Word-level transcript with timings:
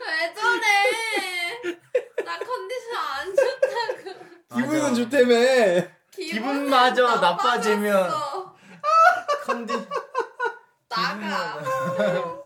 왜 0.00 0.34
저래? 0.34 1.74
나 2.24 2.38
컨디션 2.38 2.96
안 2.96 3.34
좋다고. 3.36 4.24
기분은. 4.54 4.94
좋다며. 4.94 5.34
기분마저 6.12 7.16
나빠지면. 7.20 8.10
컨디 9.44 9.72
나가. 10.88 11.60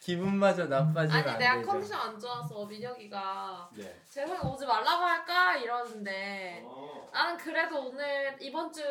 기분마저 0.00 0.66
나빠지면 0.66 1.10
아니 1.22 1.30
안 1.32 1.38
내가 1.38 1.56
되죠. 1.56 1.66
컨디션 1.66 2.00
안 2.00 2.18
좋아서 2.20 2.64
민혁이가 2.66 3.68
네. 3.72 4.00
제발 4.08 4.38
오지 4.46 4.64
말라고 4.64 5.02
할까 5.04 5.56
이러는데 5.56 6.62
어. 6.64 7.10
나는 7.12 7.36
그래도 7.36 7.88
오늘 7.88 8.36
이번 8.38 8.72
주 8.72 8.82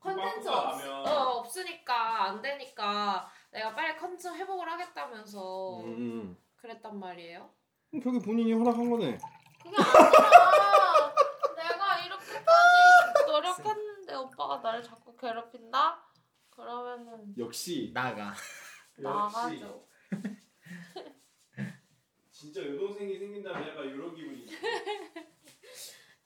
컨텐츠 0.00 0.48
없. 0.48 0.80
어, 1.06 1.10
없으니까 1.40 2.24
안 2.24 2.40
되니까 2.40 3.28
내가 3.50 3.74
빨리 3.74 3.96
컨텐츠 3.96 4.28
회복을 4.28 4.70
하겠다면서 4.70 5.80
음. 5.84 6.36
그랬단 6.56 6.98
말이에요. 6.98 7.50
음. 7.94 8.00
결국 8.00 8.24
본인이 8.24 8.52
허락한 8.52 8.88
거네. 8.90 9.18
그게 9.62 9.76
아니라 9.76 11.14
내가 11.56 11.98
이렇게까지 12.06 13.26
노력했는데 13.26 14.14
오빠가 14.14 14.58
나를 14.58 14.82
자꾸 14.82 15.16
괴롭힌다? 15.16 16.06
그러면은 16.50 17.34
역시 17.38 17.90
나가. 17.92 18.32
나가죠. 18.96 19.86
진짜 22.30 22.64
여동생이 22.64 23.18
생긴다면 23.18 23.68
약간 23.68 23.84
이런 23.86 24.14
기분이지. 24.14 24.56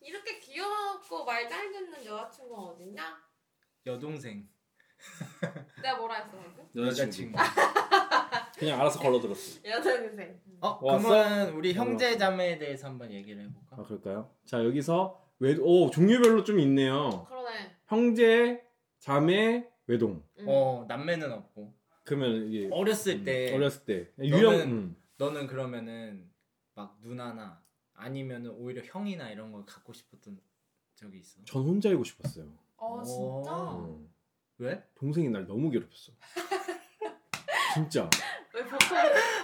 이렇게 0.00 0.38
귀엽고 0.40 1.24
말 1.24 1.48
잘 1.48 1.72
듣는 1.72 2.04
여자친구가 2.04 2.62
어딨냐? 2.62 3.24
여동생. 3.86 4.48
내가 5.82 5.96
뭐라 5.98 6.14
했어 6.16 6.30
방금? 6.30 6.64
여자친구. 6.76 7.38
그냥 8.58 8.80
알아서 8.80 8.98
걸러들었어. 9.00 9.60
여동생. 9.64 10.40
어 10.60 10.78
왔어? 10.80 11.08
그러면 11.08 11.48
우리 11.54 11.70
어, 11.72 11.74
형제. 11.74 12.16
자매에 12.16 12.58
대해서 12.58 12.86
한번 12.88 13.10
얘기를 13.10 13.42
해볼까? 13.42 13.76
아 13.76 13.82
그럴까요? 13.82 14.30
자 14.46 14.64
여기서 14.64 15.20
외, 15.40 15.56
오 15.60 15.90
종류별로 15.90 16.44
좀 16.44 16.60
있네요. 16.60 17.26
그러네. 17.28 17.76
형제, 17.86 18.64
자매, 18.98 19.68
외동. 19.86 20.22
응. 20.38 20.46
어 20.48 20.84
남매는 20.88 21.30
없고 21.32 21.74
그러면 22.04 22.46
이게 22.48 22.68
어렸을 22.70 23.16
음, 23.16 23.24
때 23.24 23.54
어렸을 23.54 23.84
때 23.84 24.10
유형 24.18 24.52
너는- 24.54 24.62
음. 24.64 24.96
너는 25.16 25.46
그러면은 25.46 26.30
막 26.74 26.96
누나나 27.02 27.60
아니면은 27.94 28.50
오히려 28.50 28.82
형이나 28.84 29.30
이런 29.30 29.52
걸 29.52 29.64
갖고 29.66 29.92
싶었던 29.92 30.38
적이 30.94 31.18
있어? 31.18 31.40
전 31.44 31.62
혼자이고 31.62 32.04
싶었어요. 32.04 32.46
어 32.76 33.02
진짜? 33.02 33.50
어. 33.52 34.00
어. 34.60 34.64
왜? 34.64 34.82
동생이 34.96 35.28
날 35.28 35.46
너무 35.46 35.70
괴롭혔어. 35.70 36.12
진짜. 37.74 38.08
왜 38.54 38.62
보통 38.62 38.78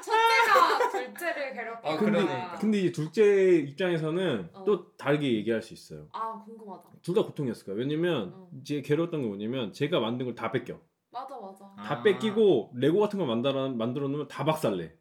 첫째가 0.05 0.91
둘째를 0.93 1.53
괴롭히니까? 1.55 1.91
아, 1.91 1.97
근데. 1.97 2.59
근데 2.61 2.79
이제 2.79 2.93
둘째 2.93 3.57
입장에서는 3.57 4.51
어. 4.55 4.65
또 4.65 4.93
다르게 4.97 5.33
얘기할 5.35 5.63
수 5.63 5.75
있어요. 5.75 6.07
아 6.13 6.41
궁금하다. 6.45 6.91
둘 7.03 7.15
다 7.15 7.23
고통이었을 7.23 7.67
거예요. 7.67 7.79
왜냐면 7.81 8.33
어. 8.35 8.49
이제 8.61 8.83
괴로웠던 8.83 9.23
게 9.23 9.27
뭐냐면 9.27 9.73
제가 9.73 9.99
만든 10.01 10.27
걸 10.27 10.35
다 10.37 10.53
뺏겨. 10.53 10.81
맞아 11.11 11.35
맞아. 11.41 11.65
아. 11.77 11.83
다 11.83 12.03
뺏기고 12.05 12.73
레고 12.77 13.01
같은 13.01 13.19
걸 13.19 13.27
만들어 13.27 13.69
만들어 13.71 14.07
놓으면 14.07 14.29
다 14.29 14.45
박살내. 14.45 14.93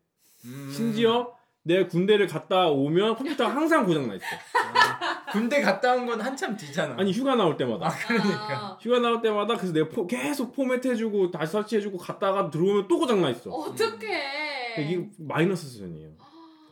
음. 0.45 0.71
심지어 0.75 1.37
내가 1.61 1.87
군대를 1.87 2.25
갔다 2.25 2.69
오면 2.69 3.15
컴퓨터가 3.17 3.53
항상 3.55 3.85
고장 3.85 4.07
나 4.07 4.15
있어. 4.15 4.25
아, 4.25 4.98
군대 5.31 5.61
갔다 5.61 5.94
온 5.95 6.05
건 6.05 6.19
한참 6.22 6.55
뒤잖아. 6.58 6.95
아니 6.97 7.11
휴가 7.11 7.35
나올 7.35 7.55
때마다. 7.58 7.89
그러니까. 8.08 8.77
휴가 8.81 8.99
나올 8.99 9.22
때마다 9.22 9.55
그래서 9.55 9.73
내가 9.73 9.89
포- 9.89 10.08
계속 10.08 10.53
포맷해주고 10.53 11.31
다시 11.31 11.52
설치해주고 11.53 11.97
갔다가 11.97 12.49
들어오면 12.49 12.88
또 12.88 12.99
고장 12.99 13.21
나 13.21 13.30
있어. 13.30 13.49
어떡해. 13.52 14.83
이게 14.86 15.09
마이너스 15.17 15.67
수준이에요. 15.67 16.11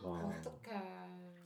와. 0.02 0.18
어떡해. 0.20 0.76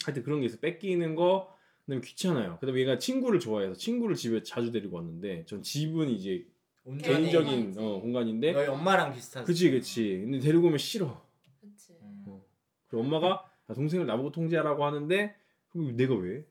하여튼 0.04 0.22
그런 0.22 0.40
게 0.40 0.46
있어. 0.46 0.58
뺏기는 0.58 1.14
거, 1.14 1.54
그다음에 1.86 2.00
귀찮아요. 2.04 2.58
그다음에 2.60 2.80
얘가 2.80 2.98
친구를 2.98 3.40
좋아해서 3.40 3.74
친구를 3.74 4.16
집에 4.16 4.42
자주 4.42 4.70
데리고 4.72 4.96
왔는데 4.96 5.44
전 5.46 5.62
집은 5.62 6.08
이제 6.10 6.46
개인적인. 7.02 7.74
어, 7.78 8.00
공간인데 8.00 8.52
너희 8.52 8.66
엄마랑 8.66 9.12
비슷하지. 9.12 9.46
그치 9.46 9.70
그치. 9.70 10.20
근데 10.24 10.38
데리고 10.40 10.66
오면 10.66 10.78
싫어. 10.78 11.22
그치. 11.60 11.92
음. 12.02 12.40
그리고 12.88 13.04
엄마가 13.04 13.44
아, 13.68 13.74
동생을 13.74 14.06
나보고 14.06 14.32
통제하라고 14.32 14.84
하는데 14.84 15.34
그럼 15.68 15.96
내가 15.96 16.14
왜? 16.16 16.44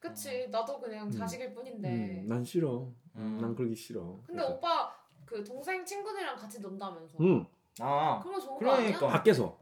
그치. 0.00 0.48
나도 0.48 0.80
그냥 0.80 1.06
음. 1.06 1.10
자식일 1.10 1.54
뿐인데. 1.54 1.88
음, 2.22 2.28
난 2.28 2.44
싫어. 2.44 2.92
음. 3.16 3.38
난 3.40 3.54
그러기 3.54 3.74
싫어. 3.74 4.20
근데 4.26 4.42
그래서, 4.42 4.54
오빠 4.54 4.94
그 5.24 5.42
동생 5.42 5.84
친구들이랑 5.84 6.36
같이 6.36 6.60
논다면서. 6.60 7.18
응 7.20 7.46
아 7.80 8.20
그런 8.20 8.34
거 8.34 8.40
좋은 8.40 8.54
거 8.54 8.58
그러니까. 8.58 8.96
아니야? 9.06 9.08
밖에서 9.18 9.58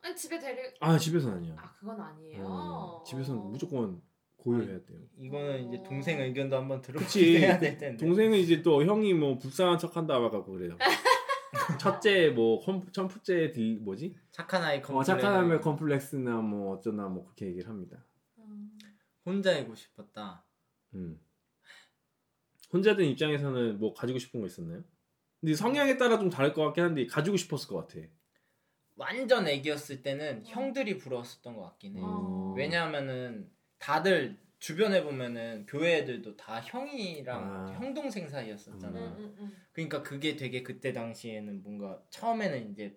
아니 0.00 0.16
집에 0.16 0.38
데리. 0.38 0.60
아 0.80 0.98
집에서는 0.98 1.36
아니야. 1.36 1.54
아 1.58 1.72
그건 1.78 2.00
아니에요. 2.00 2.44
어, 2.44 3.04
집에서는 3.06 3.40
무조건 3.50 4.02
고요해야 4.36 4.84
돼요. 4.84 4.98
이거는 5.18 5.68
이제 5.68 5.82
동생 5.82 6.20
의견도 6.20 6.56
한번 6.56 6.82
그치. 6.82 7.20
들어보셔야 7.20 7.58
될 7.58 7.78
텐데. 7.78 8.04
동생은 8.04 8.38
이제 8.38 8.60
또 8.60 8.84
형이 8.84 9.14
뭐 9.14 9.38
불쌍한 9.38 9.78
척한다 9.78 10.18
와갖고 10.18 10.52
그래요. 10.52 10.76
첫째 11.80 12.28
뭐 12.30 12.58
컴, 12.60 12.84
첫째 12.92 13.52
딜 13.52 13.78
뭐지? 13.80 14.14
착한 14.32 14.62
아이 14.62 14.78
어, 14.78 14.82
컴플렉스. 14.82 15.06
착한 15.06 15.34
하면 15.36 15.60
컴플렉스나 15.60 16.32
뭐 16.38 16.74
어쩌나 16.76 17.06
뭐 17.08 17.24
그렇게 17.24 17.46
얘기를 17.46 17.68
합니다. 17.70 18.04
음. 19.26 19.30
혼자이고 19.30 19.74
싶었다. 19.74 20.44
음. 20.94 21.20
혼자 22.72 22.96
된 22.96 23.08
입장에서는 23.10 23.78
뭐 23.78 23.94
가지고 23.94 24.18
싶은 24.18 24.40
거 24.40 24.46
있었나요? 24.46 24.82
근데 25.40 25.54
성향에 25.54 25.96
따라 25.96 26.18
좀 26.18 26.30
다를 26.30 26.52
것 26.52 26.64
같긴 26.64 26.84
한데 26.84 27.06
가지고 27.06 27.36
싶었을 27.36 27.68
것 27.68 27.86
같아. 27.86 28.06
완전 28.96 29.46
애기였을 29.46 30.02
때는 30.02 30.44
형들이 30.46 30.98
부러웠었던 30.98 31.54
것 31.56 31.62
같긴 31.62 31.96
해. 31.96 32.00
어. 32.02 32.54
왜냐하면은 32.56 33.50
다들 33.78 34.36
주변에 34.58 35.02
보면은 35.02 35.66
교회 35.66 35.98
애들도 35.98 36.36
다 36.36 36.60
형이랑 36.60 37.42
아. 37.42 37.72
형 37.74 37.92
동생 37.92 38.28
사이였었잖아. 38.28 38.98
응, 38.98 39.16
응, 39.18 39.36
응. 39.38 39.52
그러니까 39.72 40.02
그게 40.02 40.36
되게 40.36 40.62
그때 40.62 40.92
당시에는 40.92 41.62
뭔가 41.62 42.02
처음에는 42.10 42.70
이제 42.70 42.96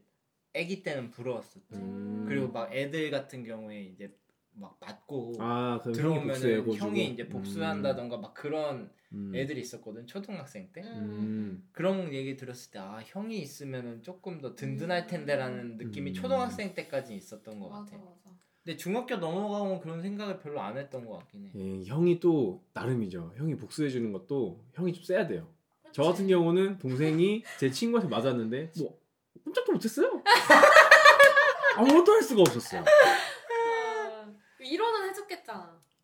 애기 0.54 0.82
때는 0.82 1.12
부러웠었지. 1.12 1.76
음. 1.76 2.26
그리고 2.28 2.48
막 2.48 2.74
애들 2.74 3.12
같은 3.12 3.44
경우에 3.44 3.82
이제 3.82 4.16
막 4.60 4.76
맞고 4.80 5.34
아, 5.40 5.80
그럼 5.84 5.96
형이 5.96 6.28
들어오면은 6.28 7.14
이제 7.14 7.28
복수한다던가 7.30 8.18
막 8.18 8.34
그런 8.34 8.90
음. 9.14 9.32
애들이 9.36 9.62
있었거든 9.62 10.06
초등학생 10.08 10.70
때. 10.74 10.82
음. 10.82 11.68
그런 11.72 12.14
얘기 12.14 12.36
들었을 12.36 12.72
때 12.72 12.80
아 12.80 13.00
형이 13.06 13.40
있으면은 13.40 14.02
조금 14.04 14.42
더 14.42 14.56
든든할 14.56 15.08
텐데라는 15.08 15.78
느낌이 15.78 16.12
음. 16.12 16.14
초등학생 16.14 16.74
때까지 16.74 17.16
있었던 17.16 17.60
것 17.60 17.70
맞아 17.70 17.92
같아. 17.92 17.98
맞아. 17.98 18.38
근데 18.64 18.76
중학교 18.78 19.16
넘어가면 19.16 19.80
그런 19.80 20.02
생각을 20.02 20.40
별로 20.40 20.60
안 20.62 20.78
했던 20.78 21.06
것 21.06 21.20
같긴 21.20 21.46
해. 21.46 21.52
예, 21.56 21.84
형이 21.86 22.20
또 22.20 22.62
나름이죠. 22.74 23.34
형이 23.38 23.56
복수해 23.56 23.90
주는 23.90 24.12
것도 24.12 24.60
형이 24.74 24.92
좀 24.94 25.04
세야 25.06 25.26
돼요. 25.28 25.48
저 25.94 26.02
그치? 26.04 26.12
같은 26.12 26.28
경우는 26.28 26.78
동생이 26.80 27.44
제 27.60 27.72
친구한테 27.72 28.10
맞았는데 28.14 28.74
뭐 28.78 29.00
꼼짝도 29.46 29.72
못했어요. 29.72 30.22
아무것도 31.78 32.12
할 32.12 32.22
수가 32.24 32.42
없었어요. 32.42 32.84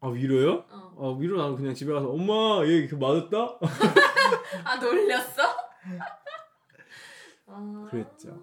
아 0.04 0.10
위로요? 0.10 0.66
어. 0.70 0.96
아 0.98 1.18
위로 1.18 1.38
나는 1.38 1.56
그냥 1.56 1.74
집에 1.74 1.94
가서 1.94 2.10
엄마 2.10 2.62
얘그 2.68 2.96
맞았다? 2.96 3.58
아 4.66 4.76
놀렸어? 4.76 5.42
아. 7.48 7.88
그랬죠. 7.90 8.38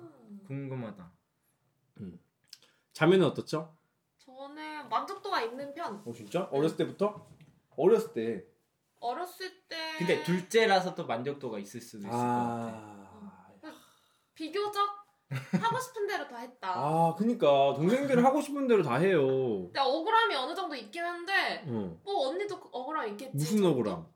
궁금하다. 0.46 1.12
자매는 2.94 3.26
어떻죠? 3.26 3.76
저는 4.16 4.88
만족도가 4.88 5.42
있는 5.42 5.74
편. 5.74 6.02
어 6.06 6.12
진짜? 6.14 6.48
어렸을 6.50 6.78
때부터? 6.78 7.28
어렸을 7.76 8.14
때. 8.14 8.46
어렸을 9.00 9.50
때. 9.68 9.76
근데 9.98 10.22
둘째라서 10.22 10.94
또 10.94 11.06
만족도가 11.06 11.58
있을 11.58 11.82
수도 11.82 12.08
있을 12.08 12.10
것 12.10 12.16
같아. 12.16 12.72
아. 12.72 13.50
비교적 14.34 14.99
하고 15.30 15.78
싶은 15.78 16.06
대로 16.06 16.26
다 16.26 16.38
했다. 16.38 16.72
아, 16.74 17.14
그니까 17.16 17.46
동생들은 17.74 18.24
하고 18.24 18.40
싶은 18.40 18.66
대로 18.66 18.82
다 18.82 18.96
해요. 18.96 19.26
근데 19.26 19.78
억울함이 19.80 20.34
어느 20.34 20.54
정도 20.54 20.74
있긴 20.74 21.02
한데 21.04 21.64
어. 21.68 21.96
뭐 22.04 22.28
언니도 22.28 22.56
억울함 22.72 23.08
있겠지. 23.10 23.30
무슨 23.36 23.64
억울함? 23.64 24.06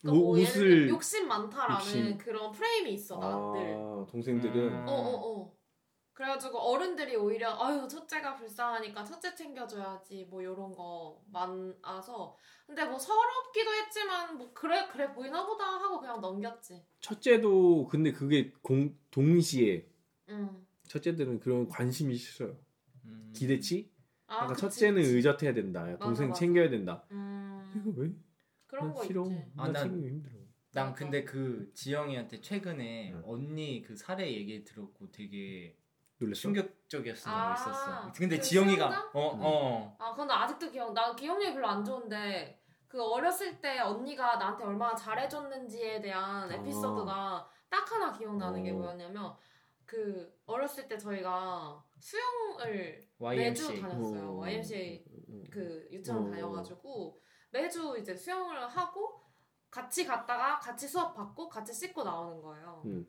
그러니까 0.00 0.20
옷- 0.20 0.24
뭐 0.24 0.38
옷을 0.40 0.88
욕심 0.88 1.28
많다라는 1.28 1.76
욕심. 1.80 2.18
그런 2.18 2.50
프레임이 2.50 2.92
있어 2.94 3.16
나들. 3.18 3.74
아, 3.76 4.06
동생들은 4.10 4.54
음. 4.72 4.84
어 4.88 4.92
어 4.92 5.40
어. 5.42 5.56
그래가지고 6.12 6.58
어른들이 6.58 7.14
오히려 7.14 7.50
아유 7.62 7.86
첫째가 7.86 8.36
불쌍하니까 8.36 9.04
첫째 9.04 9.34
챙겨줘야지 9.34 10.26
뭐 10.30 10.42
요런 10.42 10.72
거 10.72 11.20
많아서 11.30 12.34
근데 12.66 12.86
뭐 12.86 12.98
서럽기도 12.98 13.70
했지만 13.70 14.38
뭐 14.38 14.50
그래 14.54 14.88
그래 14.90 15.12
보이나 15.12 15.44
보다 15.46 15.64
하고 15.64 16.00
그냥 16.00 16.20
넘겼지. 16.22 16.82
첫째도 17.00 17.86
근데 17.88 18.12
그게 18.12 18.50
공, 18.62 18.96
동시에 19.10 19.86
응. 20.30 20.66
첫째들은 20.88 21.40
그런 21.40 21.68
관심이 21.68 22.14
싫어요. 22.16 22.56
음. 23.04 23.32
기대치? 23.34 23.90
아, 24.26 24.46
그러니까 24.46 24.54
그치, 24.54 24.60
첫째는 24.80 25.02
그치. 25.02 25.14
의젓해야 25.16 25.54
된다. 25.54 25.96
동생 25.98 26.28
맞아. 26.28 26.40
챙겨야 26.40 26.70
된다. 26.70 27.04
음. 27.12 27.72
이거 27.76 27.92
왜? 28.00 28.10
그런 28.66 28.86
난거 28.88 29.04
싫어. 29.04 29.24
있지. 29.26 29.44
아, 29.56 29.64
난 29.64 29.72
난- 29.72 29.82
챙기기 29.84 30.08
힘들어. 30.08 30.34
난 30.72 30.86
맞아. 30.86 30.94
근데 30.98 31.24
그 31.24 31.70
지영이한테 31.74 32.40
최근에 32.40 33.12
응. 33.14 33.22
언니 33.24 33.82
그 33.82 33.96
사례 33.96 34.30
얘기 34.32 34.62
들었고 34.64 35.10
되게 35.10 35.76
놀랬어? 36.18 36.40
충격적이었어 36.42 37.30
아, 37.30 37.54
있었어. 37.54 38.12
근데 38.14 38.36
그 38.36 38.42
지영이가 38.42 38.88
수영장? 38.90 39.10
어 39.14 39.34
음. 39.34 39.40
어. 39.42 39.96
아 39.98 40.14
근데 40.14 40.32
아직도 40.32 40.70
기억 40.70 40.92
나 40.92 41.14
기억력이 41.14 41.54
별로 41.54 41.68
안 41.68 41.84
좋은데 41.84 42.60
그 42.88 43.02
어렸을 43.02 43.60
때 43.60 43.78
언니가 43.80 44.36
나한테 44.36 44.64
얼마나 44.64 44.94
잘해줬는지에 44.94 46.00
대한 46.00 46.50
아. 46.50 46.54
에피소드가 46.54 47.48
딱 47.68 47.92
하나 47.92 48.12
기억나는 48.12 48.62
게 48.62 48.70
어. 48.70 48.74
뭐였냐면 48.74 49.34
그 49.86 50.36
어렸을 50.46 50.88
때 50.88 50.98
저희가 50.98 51.82
수영을 51.98 53.08
YMCA. 53.18 53.48
매주 53.48 53.80
다녔어요. 53.80 54.30
어. 54.30 54.38
YMCA 54.40 55.04
그 55.50 55.88
유치원 55.90 56.26
어. 56.26 56.30
다녀가지고 56.30 57.20
매주 57.50 57.96
이제 57.98 58.14
수영을 58.14 58.66
하고 58.68 59.22
같이 59.70 60.04
갔다가 60.04 60.58
같이 60.58 60.86
수업 60.88 61.14
받고 61.14 61.48
같이 61.48 61.72
씻고 61.72 62.02
나오는 62.02 62.40
거예요. 62.42 62.82
음. 62.86 63.06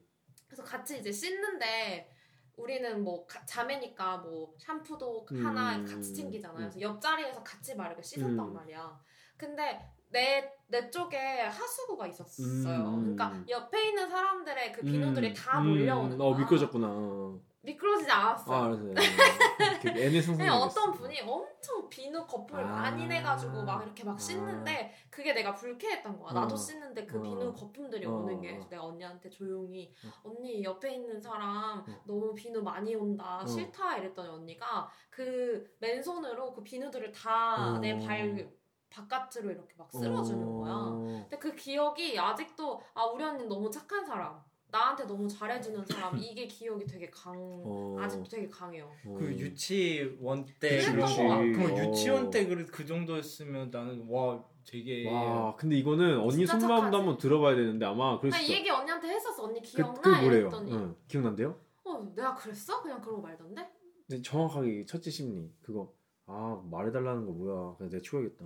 그래서 0.48 0.64
같이 0.64 1.00
이제 1.00 1.12
씻는데 1.12 2.14
우리는 2.56 3.04
뭐 3.04 3.26
가- 3.26 3.44
자매니까 3.46 4.18
뭐 4.18 4.54
샴푸도 4.58 5.26
음. 5.32 5.46
하나 5.46 5.84
같이 5.84 6.14
챙기잖아요. 6.14 6.58
그래서 6.58 6.80
옆자리에서 6.82 7.44
같이 7.44 7.76
막 7.76 7.88
이렇게 7.88 8.02
씻었단 8.02 8.40
음. 8.40 8.54
말이야. 8.54 9.00
근데 9.36 9.92
내, 10.10 10.52
내 10.68 10.90
쪽에 10.90 11.18
하수구가 11.42 12.08
있었어요. 12.08 12.88
음. 12.90 13.16
그러니까 13.16 13.44
옆에 13.50 13.90
있는 13.90 14.10
사람들의 14.10 14.72
그 14.74 14.82
비누들이 14.82 15.30
음, 15.30 15.34
다 15.34 15.60
음, 15.60 15.68
몰려오는 15.68 16.18
거야. 16.18 16.28
어 16.28 16.38
미끄러졌구나. 16.38 16.88
어. 16.90 17.40
미끄러지지 17.68 18.10
않았어. 18.10 18.54
아 18.54 18.66
알았어요. 18.66 18.94
그냥 20.38 20.56
어떤 20.56 20.94
분이 20.94 21.22
엄청 21.22 21.90
비누 21.90 22.26
거품을 22.26 22.64
아. 22.64 22.68
많이 22.68 23.08
내가지고 23.08 23.64
막 23.64 23.84
이렇게 23.84 24.04
막 24.04 24.20
씻는데 24.20 24.94
그게 25.10 25.34
내가 25.34 25.54
불쾌했던 25.54 26.18
거야. 26.18 26.32
어. 26.32 26.34
나도 26.34 26.56
씻는데 26.56 27.06
그 27.06 27.20
어. 27.20 27.22
비누 27.22 27.54
거품들이 27.54 28.06
어. 28.06 28.12
오는 28.12 28.40
게. 28.40 28.52
그래서 28.52 28.70
내가 28.70 28.86
언니한테 28.86 29.30
조용히 29.30 29.94
어. 30.06 30.30
언니 30.30 30.64
옆에 30.64 30.96
있는 30.96 31.20
사람 31.20 31.80
어. 31.80 31.86
너무 32.06 32.34
비누 32.34 32.62
많이 32.62 32.96
온다 32.96 33.42
어. 33.42 33.46
싫다 33.46 33.98
이랬더니 33.98 34.30
언니가 34.30 34.90
그 35.10 35.70
맨손으로 35.80 36.54
그 36.54 36.64
비누들을 36.64 37.12
다 37.12 37.74
어. 37.74 37.80
내발 37.80 38.50
바깥으로 38.90 39.52
이렇게 39.52 39.74
막 39.78 39.92
쓸어주는 39.92 40.46
거야. 40.60 40.74
어. 40.74 41.26
근데 41.30 41.38
그 41.38 41.56
기억이 41.56 42.18
아직도 42.18 42.82
아 42.94 43.06
우리 43.06 43.24
언니 43.24 43.46
너무 43.48 43.70
착한 43.70 44.06
사람. 44.06 44.40
나한테 44.70 45.06
너무 45.06 45.28
잘해주는 45.30 45.86
사람 45.86 46.18
이게 46.20 46.46
기억이 46.46 46.86
되게 46.86 47.10
강 47.10 47.34
어. 47.66 47.96
아직도 48.00 48.28
되게 48.30 48.50
강해요. 48.50 48.92
어. 49.06 49.16
그 49.18 49.32
유치원 49.32 50.46
때 50.60 50.78
그랬던 50.82 51.00
것 51.00 51.16
거. 51.16 51.28
같아. 51.30 51.42
그럼 51.42 51.72
어. 51.74 51.78
유치원 51.90 52.30
때 52.30 52.46
그, 52.48 52.66
그 52.66 52.86
정도였으면 52.86 53.70
나는 53.72 54.06
와 54.10 54.44
되게 54.66 55.10
와 55.10 55.56
근데 55.56 55.78
이거는 55.78 56.20
언니 56.20 56.38
진짜 56.46 56.60
속마음도 56.60 56.82
착하지. 56.86 56.96
한번 56.98 57.18
들어봐야 57.18 57.56
되는데 57.56 57.86
아마 57.86 58.18
그럴 58.20 58.32
나. 58.32 58.40
이 58.42 58.50
얘기 58.52 58.70
언니한테 58.70 59.08
했었어. 59.08 59.46
언니 59.46 59.62
그, 59.62 59.68
기억나? 59.68 60.02
그 60.02 60.10
뭐래요? 60.10 60.42
이랬더니 60.42 60.74
응. 60.74 60.96
기억난대요? 61.08 61.58
어 61.86 62.12
내가 62.14 62.36
그랬어? 62.36 62.82
그냥 62.82 63.00
그러고 63.00 63.22
말던데? 63.22 63.66
근데 64.10 64.22
정확하게 64.22 64.86
첫째 64.86 65.10
심리 65.10 65.50
그거 65.62 65.94
아 66.26 66.62
말해달라는 66.70 67.26
거 67.26 67.32
뭐야 67.32 67.76
그냥 67.78 67.90
내가 67.90 68.02
치워야겠다. 68.04 68.46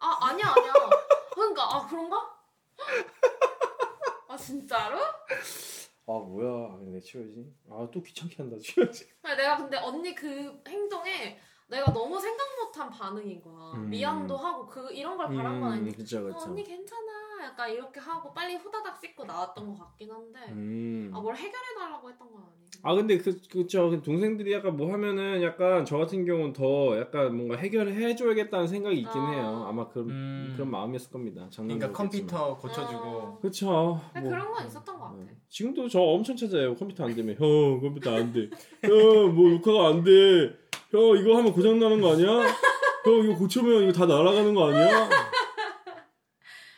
아 0.00 0.18
아니야 0.28 0.46
아니야. 0.56 0.72
그러니까 1.34 1.62
아 1.76 1.86
그런가? 1.86 2.36
아 4.28 4.36
진짜로? 4.36 4.98
아 4.98 6.12
뭐야 6.12 6.72
아, 6.72 6.78
내가 6.82 7.00
치워야지. 7.00 7.52
아 7.70 7.86
또 7.92 8.02
귀찮게 8.02 8.36
한다 8.38 8.56
치워야지. 8.60 9.08
아니, 9.22 9.36
내가 9.36 9.56
근데 9.58 9.76
언니 9.78 10.14
그 10.14 10.62
행동에 10.66 11.40
내가 11.70 11.92
너무 11.92 12.18
생각 12.18 12.44
못한 12.58 12.90
반응인 12.90 13.40
거야. 13.40 13.72
음. 13.76 13.88
미안도 13.90 14.36
하고 14.36 14.66
그 14.66 14.92
이런 14.92 15.16
걸 15.16 15.28
바란 15.28 15.60
건 15.60 15.72
아닌데 15.72 15.92
그쵸 15.92 16.18
어, 16.18 16.22
그쵸. 16.24 16.50
언니 16.50 16.64
괜찮아. 16.64 17.20
약간 17.44 17.70
이렇게 17.70 18.00
하고 18.00 18.34
빨리 18.34 18.56
후다닥 18.56 19.00
씻고 19.00 19.24
나왔던 19.24 19.66
것 19.68 19.78
같긴 19.78 20.10
한데 20.10 20.40
음. 20.50 21.10
아뭘 21.14 21.34
해결해 21.34 21.74
달라고 21.78 22.10
했던 22.10 22.30
건 22.30 22.42
아니고. 22.42 22.60
아 22.82 22.94
근데 22.94 23.18
그 23.18 23.38
그쵸 23.50 24.00
동생들이 24.02 24.52
약간 24.52 24.76
뭐 24.76 24.92
하면은 24.92 25.42
약간 25.42 25.84
저 25.84 25.98
같은 25.98 26.24
경우는 26.24 26.52
더 26.52 26.98
약간 26.98 27.36
뭔가 27.36 27.56
해결을 27.56 27.94
해줘야겠다는 27.94 28.66
생각이 28.66 28.98
있긴 29.00 29.20
아. 29.20 29.30
해요. 29.30 29.64
아마 29.68 29.88
그런 29.88 30.10
음. 30.10 30.52
그런 30.54 30.70
마음이었을 30.70 31.10
겁니다. 31.10 31.48
그러니까 31.54 31.92
컴퓨터 31.92 32.56
고쳐주고 32.56 33.04
어. 33.04 33.38
그쵸. 33.40 34.00
근데 34.12 34.28
그런 34.28 34.50
건 34.50 34.66
있었던 34.66 34.98
것 34.98 35.04
같아. 35.04 35.16
어. 35.16 35.26
지금도 35.48 35.88
저 35.88 36.00
엄청 36.00 36.36
찾아요. 36.36 36.74
컴퓨터 36.74 37.04
안 37.04 37.14
되면 37.14 37.36
형 37.36 37.80
컴퓨터 37.80 38.16
안 38.16 38.32
돼. 38.32 38.50
형뭐 38.82 39.50
녹화가 39.50 39.88
안 39.88 40.04
돼. 40.04 40.59
형 40.92 41.00
이거 41.18 41.36
하면 41.38 41.52
고장 41.52 41.78
나는 41.78 42.00
거 42.00 42.12
아니야? 42.12 42.28
형 43.04 43.24
이거 43.24 43.36
고치면 43.38 43.84
이거 43.84 43.92
다 43.92 44.06
날아가는 44.06 44.54
거 44.54 44.68
아니야? 44.68 45.08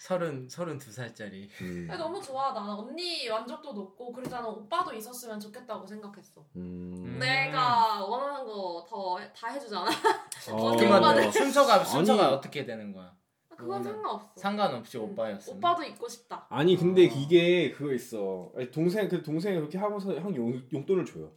서른 0.00 0.46
서른 0.48 0.78
두 0.78 0.92
살짜리 0.92 1.48
음. 1.62 1.86
너무 1.96 2.20
좋아. 2.20 2.52
나는 2.52 2.74
언니 2.74 3.28
만족도 3.28 3.72
높고 3.72 4.12
그러잖아. 4.12 4.46
오빠도 4.48 4.92
있었으면 4.94 5.40
좋겠다고 5.40 5.86
생각했어. 5.86 6.44
음. 6.56 7.16
내가 7.18 8.04
원하는 8.04 8.44
거 8.44 8.84
더 8.88 9.18
다 9.34 9.48
해주잖아. 9.48 9.86
아, 9.88 10.52
어디 10.54 10.84
그만 10.84 11.00
오빠는- 11.02 11.32
순서가 11.32 11.84
순서가 11.84 12.26
아니. 12.26 12.34
어떻게 12.34 12.66
되는 12.66 12.92
거야? 12.92 13.14
그건 13.56 13.82
상관없어. 13.82 14.32
상관없이 14.36 14.98
응. 14.98 15.04
오빠였어. 15.04 15.52
오빠도 15.52 15.84
있고 15.84 16.08
싶다. 16.08 16.46
아니 16.50 16.76
근데 16.76 17.08
아. 17.08 17.12
이게 17.14 17.70
그거 17.70 17.94
있어. 17.94 18.50
동생 18.72 19.08
그 19.08 19.22
동생이 19.22 19.56
그렇게 19.56 19.78
하고서 19.78 20.14
형 20.16 20.34
용, 20.34 20.60
용돈을 20.72 21.06
줘요. 21.06 21.32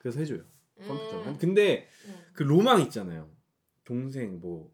그래서 0.00 0.18
해줘요. 0.18 0.40
컴퓨터. 0.86 1.22
음. 1.22 1.36
근데 1.38 1.88
음. 2.06 2.14
그 2.32 2.42
로망 2.42 2.80
있잖아요. 2.82 3.28
동생 3.84 4.40
뭐 4.40 4.70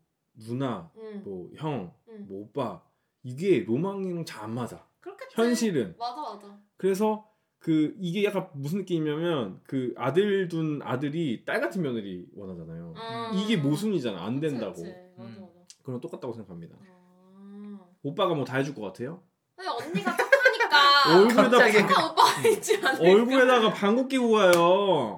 누나 0.46 0.90
음. 0.96 1.22
뭐형 1.24 1.92
음. 2.08 2.26
뭐 2.28 2.42
오빠 2.42 2.82
이게 3.22 3.64
로망이랑 3.64 4.24
잘 4.24 4.44
안 4.44 4.54
맞아. 4.54 4.86
그렇겠지. 5.00 5.34
현실은. 5.36 5.94
맞아 5.98 6.20
맞아. 6.20 6.58
그래서 6.76 7.26
그 7.58 7.94
이게 7.98 8.24
약간 8.24 8.48
무슨 8.52 8.78
느낌이냐면 8.80 9.60
그 9.64 9.94
아들 9.96 10.48
둔 10.48 10.80
아들이 10.82 11.44
딸 11.46 11.60
같은 11.60 11.80
며느리 11.82 12.26
원하잖아요. 12.34 12.94
음. 12.96 13.38
이게 13.38 13.56
모순이잖아. 13.56 14.22
안 14.22 14.38
그치, 14.40 14.50
된다고. 14.52 14.74
그치. 14.74 14.84
맞아 15.16 15.30
음. 15.30 15.36
맞아. 15.40 15.76
그럼 15.82 16.00
똑같다고 16.00 16.32
생각합니다. 16.34 16.76
아. 16.80 17.80
오빠가 18.02 18.34
뭐 18.34 18.44
다 18.44 18.58
해줄 18.58 18.74
것 18.74 18.82
같아요? 18.82 19.22
근데 19.56 19.70
언니가 19.70 20.14
착하니까 20.16 21.16
얼굴에다 21.16 21.50
갑자기. 21.58 21.78
오빠가 21.78 22.48
있지 22.48 22.76
않을까? 22.76 22.98
얼굴에다가 23.02 23.72
방구 23.72 24.08
끼고 24.08 24.30
가요. 24.32 25.16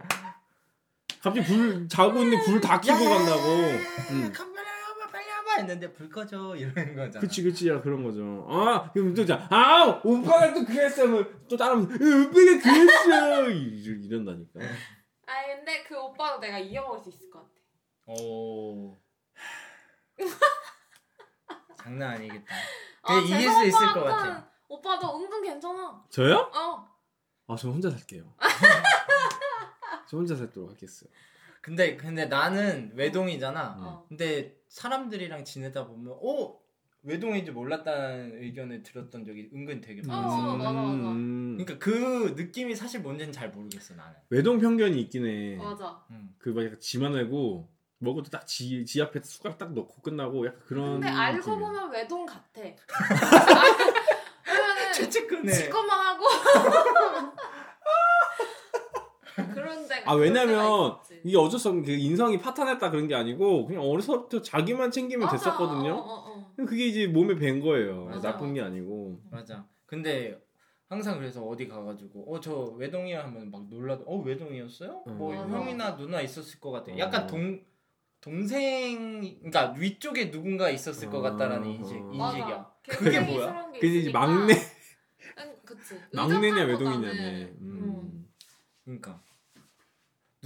갑자기 1.26 1.42
불 1.46 1.88
자고 1.88 2.22
있는데 2.22 2.44
불 2.44 2.60
다 2.60 2.80
켜고 2.80 3.04
간다고. 3.04 3.42
응. 4.12 4.32
와봐 4.32 5.56
했는데 5.58 5.92
불 5.92 6.08
꺼져 6.08 6.54
이러는 6.56 6.94
거잖아. 6.96 7.20
그치 7.20 7.42
그치 7.42 7.68
야 7.68 7.80
그런 7.80 8.02
거죠. 8.04 8.46
아 8.48 8.90
그럼 8.92 9.12
또 9.14 9.24
자, 9.26 9.46
아 9.50 10.00
오빠가 10.04 10.52
또 10.54 10.64
그랬어. 10.64 11.04
또 11.48 11.56
다른 11.56 11.82
오빠가 11.82 11.98
그랬어. 11.98 13.50
이- 13.50 13.82
이런다니까. 14.04 14.60
아니 15.26 15.54
근데 15.56 15.82
그 15.84 15.96
오빠도 15.98 16.38
내가 16.40 16.58
이겨먹을 16.58 17.00
수 17.00 17.08
있을 17.10 17.30
것 17.30 17.40
같아. 17.40 17.52
오. 18.06 18.96
장난 21.82 22.10
아니겠다. 22.14 22.54
아, 23.02 23.18
이길 23.18 23.50
수 23.50 23.64
있을 23.66 23.86
것 23.92 24.04
같아. 24.04 24.48
오빠도 24.68 25.16
은근 25.20 25.42
괜찮아. 25.42 26.04
저요? 26.10 26.50
어. 26.54 26.88
아저 27.48 27.68
혼자 27.68 27.90
살게요. 27.90 28.34
저 30.16 30.18
혼자 30.18 30.34
살도록 30.34 30.70
하겠어요. 30.70 31.10
근데 31.60 31.96
근데 31.96 32.24
나는 32.26 32.90
외동이잖아. 32.94 33.76
어. 33.80 34.06
근데 34.08 34.56
사람들이랑 34.68 35.44
지내다 35.44 35.86
보면 35.86 36.16
어 36.22 36.58
외동인지 37.02 37.50
몰랐다는 37.50 38.42
의견을 38.42 38.82
들었던 38.82 39.24
적이 39.24 39.50
은근 39.54 39.80
되게 39.80 40.00
어, 40.00 40.08
많았어. 40.08 40.56
맞아, 40.56 40.72
맞아. 40.72 40.88
음. 41.12 41.56
그러니까 41.58 41.78
그 41.84 42.34
느낌이 42.36 42.74
사실 42.74 43.00
뭔지는 43.00 43.32
잘 43.32 43.50
모르겠어 43.50 43.94
나는. 43.94 44.14
외동 44.30 44.58
편견이 44.58 44.98
있긴 45.02 45.26
해. 45.26 45.56
맞아. 45.56 46.02
음. 46.10 46.34
그막 46.38 46.64
약간 46.64 46.80
지만 46.80 47.14
알고 47.14 47.68
먹을 47.98 48.22
때딱지 48.24 48.84
지 48.86 49.02
앞에 49.02 49.20
숟가락 49.22 49.58
딱 49.58 49.72
넣고 49.74 50.00
끝나고 50.02 50.46
약간 50.46 50.60
그런. 50.66 50.92
근데 51.00 51.08
알고 51.08 51.38
느낌이야. 51.50 51.58
보면 51.58 51.90
외동 51.90 52.24
같아. 52.26 52.60
왜냐면은 54.46 54.92
최측근에 54.94 55.52
지 55.52 55.68
것만 55.68 55.98
하고 56.06 56.24
그런 59.66 59.88
데가 59.88 60.10
아, 60.10 60.14
왜냐면. 60.14 60.96
이게 61.24 61.36
어쩔 61.36 61.58
수 61.58 61.68
없는 61.68 61.82
게 61.84 61.96
인성이 61.96 62.38
파탄했다 62.38 62.90
그런 62.90 63.06
게 63.08 63.14
아니고 63.14 63.66
그냥 63.66 63.82
어려서부터 63.82 64.42
자기만 64.42 64.90
챙기면 64.90 65.26
맞아. 65.26 65.36
됐었거든요. 65.36 65.94
어, 65.94 65.98
어, 65.98 66.30
어. 66.30 66.64
그게 66.66 66.86
이제 66.86 67.06
몸에 67.06 67.34
밴 67.36 67.60
거예요. 67.60 68.04
맞아, 68.06 68.32
나쁜 68.32 68.54
게. 68.54 68.60
아니고. 68.62 69.20
맞아. 69.30 69.66
근데 69.86 70.40
항상 70.88 71.18
그래서 71.18 71.42
어디 71.44 71.66
가가지고 71.68 72.32
어 72.32 72.40
저 72.40 72.54
외동이야 72.76 73.24
하면 73.24 73.50
막 73.50 73.68
놀라도 73.68 74.04
어 74.06 74.18
외동이었어요? 74.22 75.02
음. 75.08 75.18
뭐 75.18 75.34
맞아. 75.34 75.48
형이나 75.48 75.96
누나 75.96 76.20
있었을 76.20 76.60
것 76.60 76.70
같아. 76.70 76.92
어. 76.92 76.98
약간 76.98 77.26
동 77.26 77.60
동생 78.20 79.20
그러니까 79.20 79.74
위쪽에 79.76 80.30
누군가 80.30 80.70
있었을 80.70 81.10
것 81.10 81.20
같다라는 81.20 81.68
어. 81.68 81.70
인식 81.70 82.00
맞아. 82.16 82.36
인식이야. 82.38 82.70
걔 82.84 82.92
그게 82.96 83.20
뭐야? 83.20 83.70
게 83.72 83.78
그게 83.80 83.98
이제. 83.98 84.10
막내. 84.12 84.54
막내냐 86.12 86.64
외동이냐네. 86.64 87.08
거다는. 87.08 87.56
음. 87.60 88.26
그러니까 88.84 89.20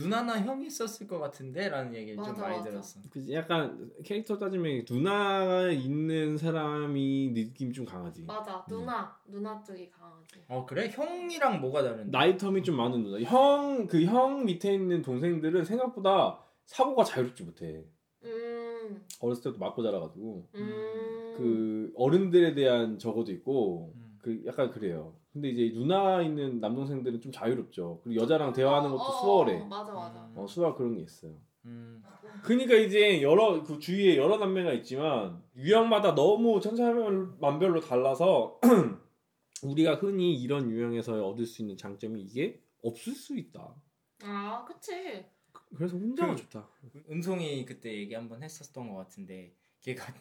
누나나 0.02 0.40
형이 0.40 0.66
있었을 0.66 1.06
것 1.06 1.18
같은데 1.18 1.68
라는 1.68 1.94
얘기를 1.94 2.16
좀 2.16 2.26
맞아, 2.26 2.42
많이 2.42 2.56
맞아. 2.58 2.70
들었어. 2.70 3.00
그치, 3.10 3.32
약간 3.32 3.90
캐릭터 4.04 4.38
따지면 4.38 4.84
누나가 4.88 5.70
있는 5.70 6.36
사람이 6.36 7.32
느낌 7.34 7.72
좀 7.72 7.84
강하지. 7.84 8.24
맞아 8.24 8.64
누나 8.68 9.16
누나 9.26 9.62
쪽이 9.62 9.90
강하지. 9.90 10.44
어 10.48 10.64
그래? 10.66 10.88
형이랑 10.90 11.60
뭐가 11.60 11.82
다른데? 11.82 12.10
나이 12.10 12.36
텀이 12.36 12.64
좀 12.64 12.76
많은 12.76 13.02
누나. 13.02 13.20
형, 13.22 13.86
그 13.86 14.04
형 14.04 14.44
밑에 14.44 14.72
있는 14.74 15.02
동생들은 15.02 15.64
생각보다 15.64 16.38
사고가 16.66 17.04
자유롭지 17.04 17.42
못해. 17.44 17.84
음, 18.24 19.02
어렸을 19.20 19.42
때부터 19.44 19.64
맞고 19.64 19.82
자라가지고. 19.82 20.48
음. 20.54 21.34
그 21.36 21.92
어른들에 21.96 22.54
대한 22.54 22.98
적어도 22.98 23.32
있고, 23.32 23.92
음. 23.96 24.18
그 24.20 24.42
약간 24.46 24.70
그래요. 24.70 25.14
근데 25.32 25.48
이제 25.50 25.72
누나 25.72 26.20
있는 26.22 26.60
남동생들은 26.60 27.20
좀 27.20 27.30
자유롭죠. 27.30 28.00
그리고 28.02 28.20
여자랑 28.22 28.52
대화하는 28.52 28.90
것도 28.90 29.02
어, 29.02 29.06
어, 29.06 29.20
수월해. 29.20 29.64
맞아 29.64 29.92
맞아. 29.92 30.28
어, 30.34 30.46
수월 30.46 30.74
그런 30.74 30.96
게 30.96 31.02
있어요. 31.02 31.36
음. 31.66 32.02
그러니까 32.42 32.74
이제 32.74 33.22
여러 33.22 33.62
그 33.62 33.78
주위에 33.78 34.16
여러 34.16 34.38
남매가 34.38 34.72
있지만 34.74 35.42
유형마다 35.56 36.14
너무 36.14 36.60
천차만별로 36.60 37.80
달라서 37.80 38.58
우리가 39.62 39.96
흔히 39.96 40.34
이런 40.40 40.70
유형에서 40.70 41.26
얻을 41.28 41.44
수 41.46 41.62
있는 41.62 41.76
장점이 41.76 42.20
이게 42.22 42.60
없을 42.82 43.12
수 43.14 43.36
있다. 43.36 43.74
아 44.22 44.64
그치. 44.66 45.24
그 45.52 45.62
래서 45.82 45.96
혼자가 45.96 46.34
그- 46.34 46.40
좋다. 46.42 46.66
은송이 47.10 47.64
그때 47.66 47.94
얘기 47.94 48.14
한번 48.14 48.42
했었던 48.42 48.88
것 48.88 48.96
같은데 48.96 49.52
걔가 49.82 50.12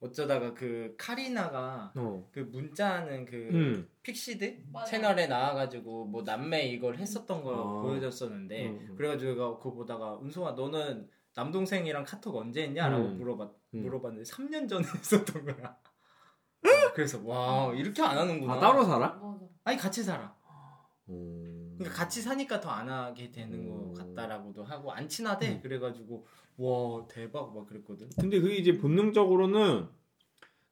어쩌다가 0.00 0.54
그 0.54 0.94
카리나가 0.96 1.92
어. 1.96 2.28
그 2.30 2.40
문자하는 2.40 3.24
그 3.24 3.36
음. 3.52 3.88
픽시드 4.02 4.62
맞아. 4.72 4.86
채널에 4.86 5.26
나와가지고 5.26 6.06
뭐 6.06 6.22
남매 6.22 6.68
이걸 6.68 6.98
했었던 6.98 7.42
걸 7.42 7.54
아. 7.54 7.62
보여줬었는데 7.82 8.66
음, 8.66 8.86
음. 8.90 8.94
그래가지고 8.96 9.32
내가 9.32 9.56
그거 9.58 9.72
보다가 9.72 10.20
은송아 10.20 10.52
너는 10.52 11.08
남동생이랑 11.34 12.04
카톡 12.04 12.36
언제 12.36 12.62
했냐라고 12.62 13.04
음. 13.04 13.18
물어봤 13.18 13.52
음. 13.74 13.82
물어봤는데 13.82 14.30
3년 14.30 14.68
전에 14.68 14.86
했었던 14.96 15.44
거야. 15.44 15.76
그래서 16.94 17.20
와 17.24 17.72
이렇게 17.74 18.02
안 18.02 18.18
하는구나. 18.18 18.54
아 18.54 18.58
따로 18.58 18.84
살아? 18.84 19.20
아니 19.64 19.76
같이 19.76 20.02
살아. 20.02 20.34
음. 21.08 21.47
그러니까 21.78 21.98
같이 22.02 22.20
사니까 22.22 22.60
더 22.60 22.70
안 22.70 22.88
하게 22.88 23.30
되는 23.30 23.54
음. 23.58 23.92
것 23.94 23.98
같다라고도 23.98 24.64
하고 24.64 24.92
안 24.92 25.08
친하대. 25.08 25.54
음. 25.54 25.60
그래가지고 25.62 26.26
와 26.58 27.06
대박 27.08 27.54
막 27.54 27.66
그랬거든. 27.66 28.08
근데 28.20 28.40
그게 28.40 28.56
이제 28.56 28.76
본능적으로는 28.78 29.86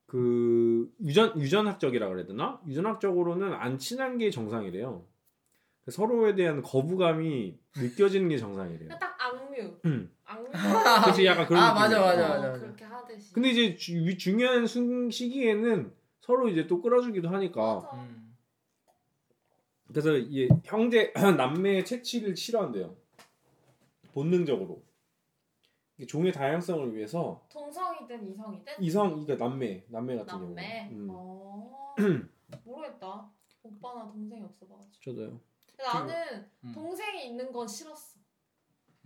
그 0.06 0.92
유전 1.00 1.38
유전학적이라 1.40 2.08
그래야 2.08 2.26
되나? 2.26 2.60
유전학적으로는 2.66 3.52
안 3.54 3.78
친한 3.78 4.18
게 4.18 4.30
정상이래요. 4.30 5.04
서로에 5.88 6.34
대한 6.34 6.62
거부감이 6.62 7.58
느껴지는 7.76 8.28
게 8.28 8.38
정상이래요. 8.38 8.88
그냥 8.88 8.98
딱 8.98 9.16
악뮤. 9.20 9.80
음. 9.84 10.10
악뮤. 10.24 10.48
그치 11.06 11.24
약간 11.26 11.46
그런 11.46 11.62
아. 11.62 11.72
맞아, 11.74 12.00
맞아, 12.00 12.24
어. 12.26 12.28
맞아. 12.28 12.48
맞아. 12.48 12.58
그렇게 12.60 12.84
하듯이. 12.84 13.32
근데 13.32 13.50
이제 13.50 13.76
주- 13.76 14.16
중요한 14.16 14.66
순- 14.66 15.10
시기에는 15.10 15.92
서로 16.20 16.48
이제 16.48 16.66
또 16.66 16.80
끌어주기도 16.82 17.28
하니까 17.28 17.74
맞아. 17.76 18.08
음. 19.86 19.92
그래서 19.92 20.16
이 20.16 20.48
형제 20.64 21.12
남매의 21.36 21.84
채취를 21.84 22.36
싫어한대요. 22.36 22.96
본능적으로 24.12 24.82
이게 25.96 26.06
종의 26.06 26.32
다양성을 26.32 26.94
위해서 26.94 27.46
동성이든 27.50 28.30
이성이든 28.32 28.72
이성 28.80 29.24
그러니까 29.24 29.48
남매 29.48 29.84
남매 29.88 30.16
같은 30.16 30.38
남매. 30.40 30.88
경우. 30.90 31.00
음. 31.00 31.08
어. 31.10 31.94
모르겠다. 32.64 33.30
오빠나 33.62 34.10
동생이 34.12 34.42
없어봐가지고. 34.42 34.94
저도요. 35.02 35.40
근데 35.66 35.82
나는 35.84 36.46
음. 36.64 36.72
동생이 36.72 37.26
있는 37.26 37.50
건 37.52 37.66
싫었어. 37.66 38.16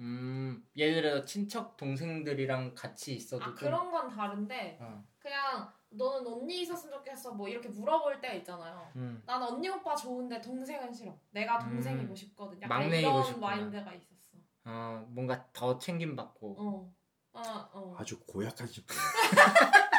음, 0.00 0.66
예를 0.76 1.02
들어 1.02 1.25
친척 1.25 1.76
동생들이랑 1.76 2.75
같이 2.75 3.14
있어도 3.14 3.42
아 3.45 3.47
좀 3.49 3.54
그런 3.54 3.90
건 3.90 4.09
다른데 4.09 4.78
어. 4.80 5.04
그냥 5.19 5.71
너는 5.90 6.26
언니 6.26 6.62
있었으면 6.62 6.99
좋겠어 6.99 7.33
뭐 7.35 7.49
이렇게 7.49 7.69
물어볼 7.69 8.21
때가 8.21 8.35
있잖아요. 8.35 8.90
음. 8.97 9.23
난 9.26 9.42
언니 9.42 9.69
오빠 9.69 9.95
좋은데 9.95 10.40
동생은 10.40 10.92
싫어. 10.92 11.14
내가 11.30 11.59
동생이고 11.59 12.12
음. 12.12 12.16
싶거든. 12.16 12.62
약간 12.62 12.78
막내이고 12.80 13.09
이런 13.11 13.25
싶구나. 13.25 13.47
마인드가 13.49 13.92
있었어. 13.92 14.38
어, 14.64 15.04
뭔가 15.11 15.47
더 15.52 15.76
챙김 15.78 16.16
받고 16.16 16.57
어. 16.59 16.95
아, 17.33 17.69
어. 17.73 17.95
아주 17.99 18.19
고약한 18.21 18.66
집들. 18.66 18.97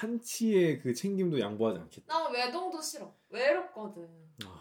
한치의 0.00 0.80
그 0.80 0.94
챙김도 0.94 1.38
양보하지 1.40 1.80
않겠다. 1.80 2.12
난 2.18 2.32
외동도 2.32 2.80
싫어. 2.80 3.14
외롭거든. 3.28 4.02
아, 4.44 4.46
음. 4.46 4.59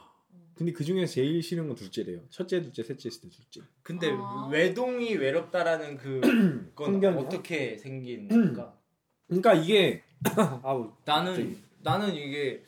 근데 0.60 0.74
그 0.74 0.84
중에 0.84 1.06
제일 1.06 1.42
싫은 1.42 1.68
건 1.70 1.78
둘째래요. 1.78 2.20
첫째, 2.30 2.62
둘째, 2.62 2.84
셋째 2.84 3.08
있을 3.08 3.22
때 3.22 3.30
둘째. 3.30 3.62
근데 3.82 4.10
아. 4.12 4.50
외동이 4.52 5.16
외롭다라는 5.16 5.96
그건? 6.76 7.18
어떻게 7.18 7.78
생긴 7.78 8.28
걸까? 8.28 8.76
그러니까 9.28 9.54
이게 9.54 10.04
아우 10.62 10.92
나는 11.06 11.32
갑자기. 11.32 11.58
나는 11.82 12.14
이게 12.14 12.66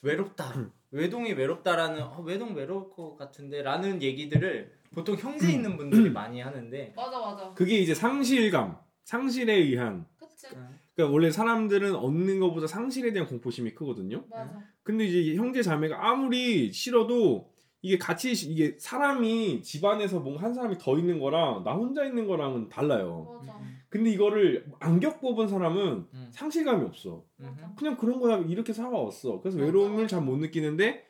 외롭다. 0.00 0.56
음. 0.56 0.72
외동이 0.90 1.32
외롭다라는 1.34 2.02
어, 2.02 2.22
외동 2.22 2.54
외로울 2.54 2.88
것 2.88 3.14
같은데라는 3.16 4.00
얘기들을 4.00 4.72
보통 4.94 5.14
형제 5.14 5.48
음. 5.48 5.50
있는 5.50 5.76
분들이 5.76 6.08
많이 6.08 6.40
하는데 6.40 6.94
맞아 6.96 7.20
맞아. 7.20 7.52
그게 7.52 7.76
이제 7.78 7.94
상실감, 7.94 8.78
상실에 9.04 9.52
의한. 9.52 10.06
그치. 10.16 10.48
그 10.48 10.56
러니까 10.96 11.12
원래 11.12 11.30
사람들은 11.30 11.94
얻는 11.94 12.40
것보다 12.40 12.66
상실에 12.66 13.12
대한 13.12 13.28
공포심이 13.28 13.74
크거든요. 13.74 14.24
맞아. 14.30 14.58
근데 14.82 15.04
이제 15.04 15.34
형제 15.36 15.62
자매가 15.62 16.08
아무리 16.08 16.72
싫어도 16.72 17.50
이게 17.82 17.98
같이 17.98 18.32
이게 18.32 18.76
사람이 18.78 19.62
집안에서 19.62 20.20
뭔가 20.20 20.42
한 20.42 20.54
사람이 20.54 20.78
더 20.78 20.96
있는 20.98 21.18
거랑 21.18 21.64
나 21.64 21.74
혼자 21.74 22.04
있는 22.04 22.26
거랑은 22.26 22.68
달라요. 22.68 23.40
맞아. 23.40 23.60
근데 23.88 24.10
이거를 24.10 24.66
안 24.80 25.00
겪어본 25.00 25.48
사람은 25.48 26.06
음. 26.12 26.28
상실감이 26.32 26.84
없어. 26.84 27.24
음. 27.40 27.56
그냥 27.76 27.96
그런 27.96 28.20
거야 28.20 28.38
이렇게 28.38 28.72
살아왔어. 28.72 29.40
그래서 29.40 29.58
맞아, 29.58 29.66
외로움을 29.66 30.02
맞아. 30.02 30.16
잘못 30.16 30.38
느끼는데 30.38 31.04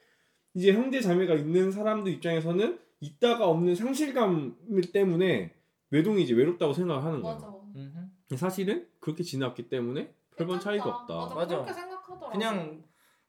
이제 0.55 0.73
형제 0.73 1.01
자매가 1.01 1.35
있는 1.35 1.71
사람들 1.71 2.13
입장에서는 2.13 2.79
있다가 3.01 3.49
없는 3.49 3.75
상실감 3.75 4.57
때문에 4.93 5.53
외동이 5.91 6.23
이제 6.23 6.35
외롭다고 6.35 6.73
생각하는 6.73 7.23
거야. 7.23 7.35
맞아. 7.35 7.54
음. 8.33 8.37
사실은 8.37 8.89
그렇게 9.01 9.23
지났기 9.23 9.69
때문에 9.69 10.15
별반 10.37 10.61
차이가. 10.61 10.89
없다. 10.89 11.15
맞아. 11.15 11.35
맞아. 11.35 11.55
그렇게 11.57 11.73
생각하더라고. 11.73 12.33
그냥 12.33 12.85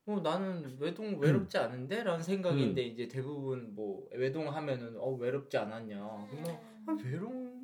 어 0.08 0.20
나는 0.20 0.78
외동 0.80 1.20
외롭지 1.20 1.58
않은데 1.58 2.04
라는 2.04 2.22
생각인데 2.22 2.84
이제 2.84 3.08
대부분 3.08 3.74
뭐 3.74 4.08
외동 4.12 4.48
하면은 4.54 4.96
어 4.98 5.10
외롭지 5.12 5.58
않았냐. 5.58 5.98
뭐 5.98 6.28
아, 6.88 6.98
외로움 7.04 7.55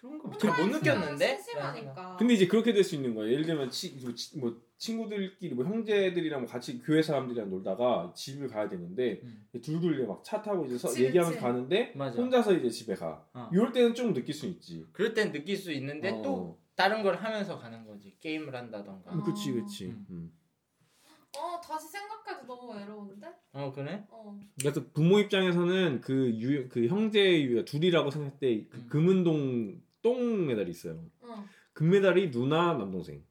그런 0.00 0.18
거 0.18 0.30
잘 0.38 0.50
못 0.58 0.66
느꼈는데. 0.78 1.36
심심하니까. 1.36 2.16
근데 2.18 2.34
이제 2.34 2.46
그렇게 2.46 2.72
될 2.72 2.82
수 2.82 2.94
있는 2.94 3.14
거예요. 3.14 3.32
예를 3.32 3.44
들면 3.44 3.70
치, 3.70 3.94
뭐 4.02 4.14
치- 4.14 4.38
뭐 4.38 4.56
친구들끼리 4.78 5.54
뭐 5.54 5.64
형제들이랑 5.64 6.40
뭐 6.40 6.48
같이 6.48 6.80
교회 6.80 7.02
사람들이랑 7.02 7.50
놀다가 7.50 8.10
집을 8.16 8.48
가야 8.48 8.68
되는데 8.68 9.20
음. 9.22 9.46
둘둘 9.60 10.06
막차 10.06 10.40
타고 10.40 10.64
이제 10.64 10.78
서- 10.78 10.88
그치, 10.88 11.04
얘기하면서 11.04 11.32
그치. 11.38 11.42
가는데 11.42 11.92
맞아. 11.94 12.16
혼자서 12.20 12.54
이제 12.54 12.70
집에 12.70 12.94
가. 12.94 13.26
어. 13.34 13.50
이럴 13.52 13.72
때는 13.72 13.94
좀 13.94 14.14
느낄 14.14 14.34
수 14.34 14.46
있지. 14.46 14.86
그럴 14.92 15.12
땐 15.12 15.32
느낄 15.32 15.56
수 15.56 15.70
있는데 15.72 16.10
어. 16.10 16.22
또 16.22 16.58
다른 16.74 17.02
걸 17.02 17.16
하면서 17.16 17.58
가는 17.58 17.84
거지. 17.86 18.16
게임을 18.20 18.54
한다던가. 18.54 19.12
음, 19.12 19.22
그치 19.22 19.52
그치. 19.52 19.86
음. 19.86 20.06
음. 20.08 20.32
어 21.36 21.60
다시 21.60 21.86
생각해도 21.88 22.46
너무 22.46 22.72
외로운데. 22.76 23.28
어 23.52 23.70
그래? 23.72 24.04
어. 24.10 24.36
그래서 24.58 24.82
부모 24.92 25.20
입장에서는 25.20 26.00
그, 26.00 26.34
유, 26.40 26.68
그 26.68 26.86
형제 26.88 27.42
유가 27.44 27.64
둘이라고 27.64 28.10
생각할 28.10 28.38
때그 28.40 28.76
음. 28.76 28.86
금은동 28.88 29.80
똥 30.02 30.46
메달이 30.46 30.70
있어요. 30.70 31.04
응. 31.24 31.48
금메달이 31.72 32.30
누나 32.30 32.74
남동생. 32.74 33.24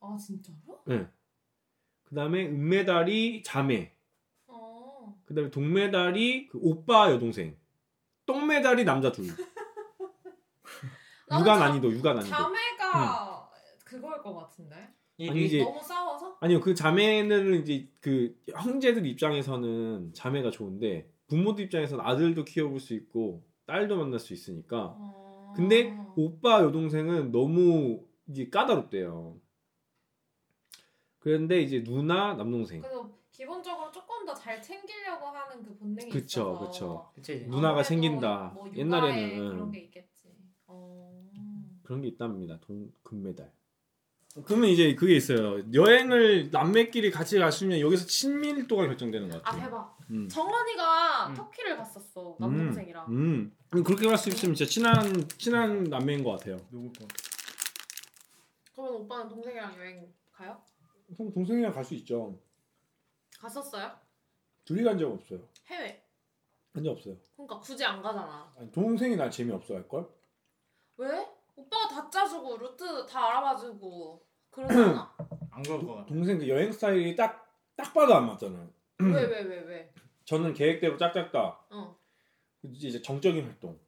아 0.00 0.16
진짜로? 0.16 0.58
그 0.84 2.14
다음에 2.14 2.46
은메달이 2.46 3.42
자매. 3.44 3.94
어. 4.46 5.20
그 5.24 5.34
다음에 5.34 5.50
동메달이 5.50 6.48
그 6.48 6.58
오빠 6.60 7.10
여동생. 7.12 7.56
똥메달이 8.26 8.84
남자 8.84 9.12
둘. 9.12 9.26
육아 11.32 11.44
자- 11.44 11.68
난이도 11.68 11.92
육아 11.92 12.14
난이도. 12.14 12.28
자매가 12.34 13.50
그거일 13.84 14.22
것 14.22 14.34
같은데. 14.34 14.94
아니, 15.28 15.44
이제- 15.44 15.62
너무 15.62 15.80
싸워서? 15.82 16.38
아니요 16.40 16.60
그 16.60 16.74
자매는 16.74 17.60
이제 17.62 17.88
그 18.00 18.34
형제들 18.52 19.04
입장에서는 19.06 20.14
자매가 20.14 20.50
좋은데 20.50 21.12
부모들 21.28 21.64
입장에서는 21.66 22.02
아들도 22.04 22.44
키워볼 22.44 22.80
수 22.80 22.94
있고 22.94 23.44
딸도 23.66 23.98
만날 23.98 24.18
수 24.18 24.32
있으니까 24.32 24.94
어. 24.96 25.19
근데 25.52 25.96
오빠 26.16 26.62
여동생은 26.62 27.32
너무 27.32 28.04
이제 28.28 28.48
까다롭대요. 28.48 29.40
그런데 31.18 31.60
이제 31.60 31.82
누나 31.82 32.34
남동생 32.34 32.80
그래서 32.80 33.10
기본적으로 33.30 33.90
조금 33.90 34.24
더 34.24 34.34
잘 34.34 34.60
챙기려고 34.62 35.26
하는 35.26 35.62
그 35.62 35.76
본능이 35.76 36.08
그쵸, 36.08 36.52
있어서. 36.52 36.58
그쵸. 36.58 37.10
그치. 37.14 37.46
누나가 37.48 37.82
챙긴다. 37.82 38.52
뭐 38.54 38.66
육아에 38.68 38.80
옛날에는, 38.80 39.50
그런 39.50 39.66
응. 39.66 39.70
게 39.72 39.80
있겠지. 39.80 40.28
어. 40.66 41.28
그런 41.82 42.00
게 42.02 42.08
있답니다. 42.08 42.58
동 42.60 42.92
금메달. 43.02 43.52
그러면 44.44 44.70
이제 44.70 44.94
그게 44.94 45.16
있어요. 45.16 45.60
여행을 45.72 46.50
남매끼리 46.50 47.10
같이 47.10 47.38
가시면 47.38 47.80
여기서 47.80 48.06
친밀도가 48.06 48.86
결정되는 48.86 49.28
것아 49.28 49.42
같아요. 49.42 49.62
대박. 49.64 49.98
음. 50.10 50.28
정원이가 50.28 51.28
음. 51.28 51.34
터키를 51.34 51.76
갔었어 51.76 52.36
남동생이랑. 52.38 53.06
음. 53.08 53.12
음. 53.74 53.82
그렇게 53.84 54.06
갈 54.06 54.16
수 54.16 54.28
있으면 54.28 54.54
진짜 54.54 54.70
친한 54.70 55.28
친한 55.36 55.84
남매인 55.84 56.22
것 56.22 56.32
같아요. 56.32 56.56
누구 56.70 56.92
거? 56.92 57.06
그러면 58.74 58.94
오빠는 59.02 59.28
동생이랑 59.28 59.76
여행 59.78 60.12
가요? 60.32 60.62
그럼 61.16 61.32
동생이랑 61.32 61.72
갈 61.72 61.84
수 61.84 61.94
있죠. 61.94 62.38
갔었어요? 63.40 63.90
둘이 64.64 64.82
간 64.84 64.96
적 64.98 65.10
없어요. 65.12 65.40
해외. 65.66 66.04
간 66.72 66.84
적 66.84 66.90
없어요. 66.92 67.16
그러니까 67.36 67.58
굳이 67.58 67.84
안 67.84 68.00
가잖아. 68.00 68.52
아니, 68.56 68.70
동생이 68.70 69.16
날 69.16 69.28
재미없어 69.30 69.74
할 69.74 69.88
걸? 69.88 70.08
왜? 70.98 71.26
오빠가 71.60 71.88
다 71.88 72.10
짜주고 72.10 72.56
루트 72.58 73.06
다 73.06 73.28
알아봐주고 73.28 74.22
그러잖아. 74.50 75.14
안 75.50 75.62
그럴 75.62 75.80
것 75.86 75.94
같아. 75.94 76.06
동생 76.06 76.38
그 76.38 76.48
여행 76.48 76.72
스타일이 76.72 77.14
딱 77.16 77.48
딱 77.76 77.94
봐도 77.94 78.14
안 78.14 78.26
맞잖아요. 78.26 78.70
왜 78.98 79.06
왜 79.24 79.42
왜 79.42 79.60
왜? 79.60 79.92
저는 80.26 80.52
계획대로 80.52 80.98
짝짝다. 80.98 81.60
어. 81.70 81.96
이제 82.62 82.88
이제 82.88 83.00
정적인 83.00 83.42
활동. 83.44 83.78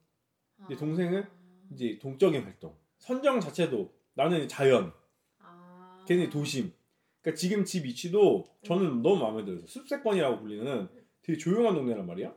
이제 0.65 0.73
아. 0.73 0.77
동생은 0.77 1.23
이제 1.71 1.99
동적인 2.01 2.43
활동. 2.43 2.75
선정 2.97 3.39
자체도 3.39 3.93
나는 4.15 4.47
자연, 4.47 4.91
아. 5.39 6.03
걔는 6.07 6.31
도심. 6.31 6.73
그러니까 7.21 7.37
지금 7.37 7.63
집 7.65 7.85
위치도 7.85 8.45
저는 8.65 9.03
너무 9.03 9.17
마음에 9.21 9.45
들어요. 9.45 9.65
숲세권이라고 9.67 10.39
불리는 10.39 10.89
되게 11.21 11.37
조용한 11.37 11.75
동네란 11.75 12.07
말이야. 12.07 12.33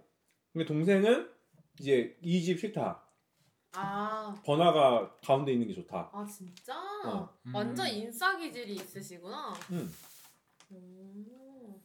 근데 0.52 0.66
동생은 0.66 1.30
이제 1.80 2.18
이 2.20 2.42
집 2.44 2.58
싫다. 2.60 3.02
아. 3.80 4.34
번화가 4.44 5.16
가운데 5.24 5.52
있는 5.52 5.66
게 5.66 5.74
좋다. 5.74 6.10
아 6.12 6.24
진짜? 6.26 6.74
어. 7.06 7.28
완전 7.52 7.86
음. 7.86 7.92
인싸 7.92 8.36
기질이 8.36 8.74
있으시구나. 8.74 9.52
음, 9.72 9.92
음. 10.72 11.82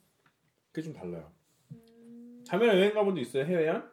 그게 0.72 0.82
좀 0.84 0.94
달라요. 0.94 1.32
음. 1.72 2.44
자매랑 2.46 2.78
여행 2.78 2.94
가본 2.94 3.16
적 3.16 3.22
있어요? 3.22 3.46
해외여행? 3.46 3.84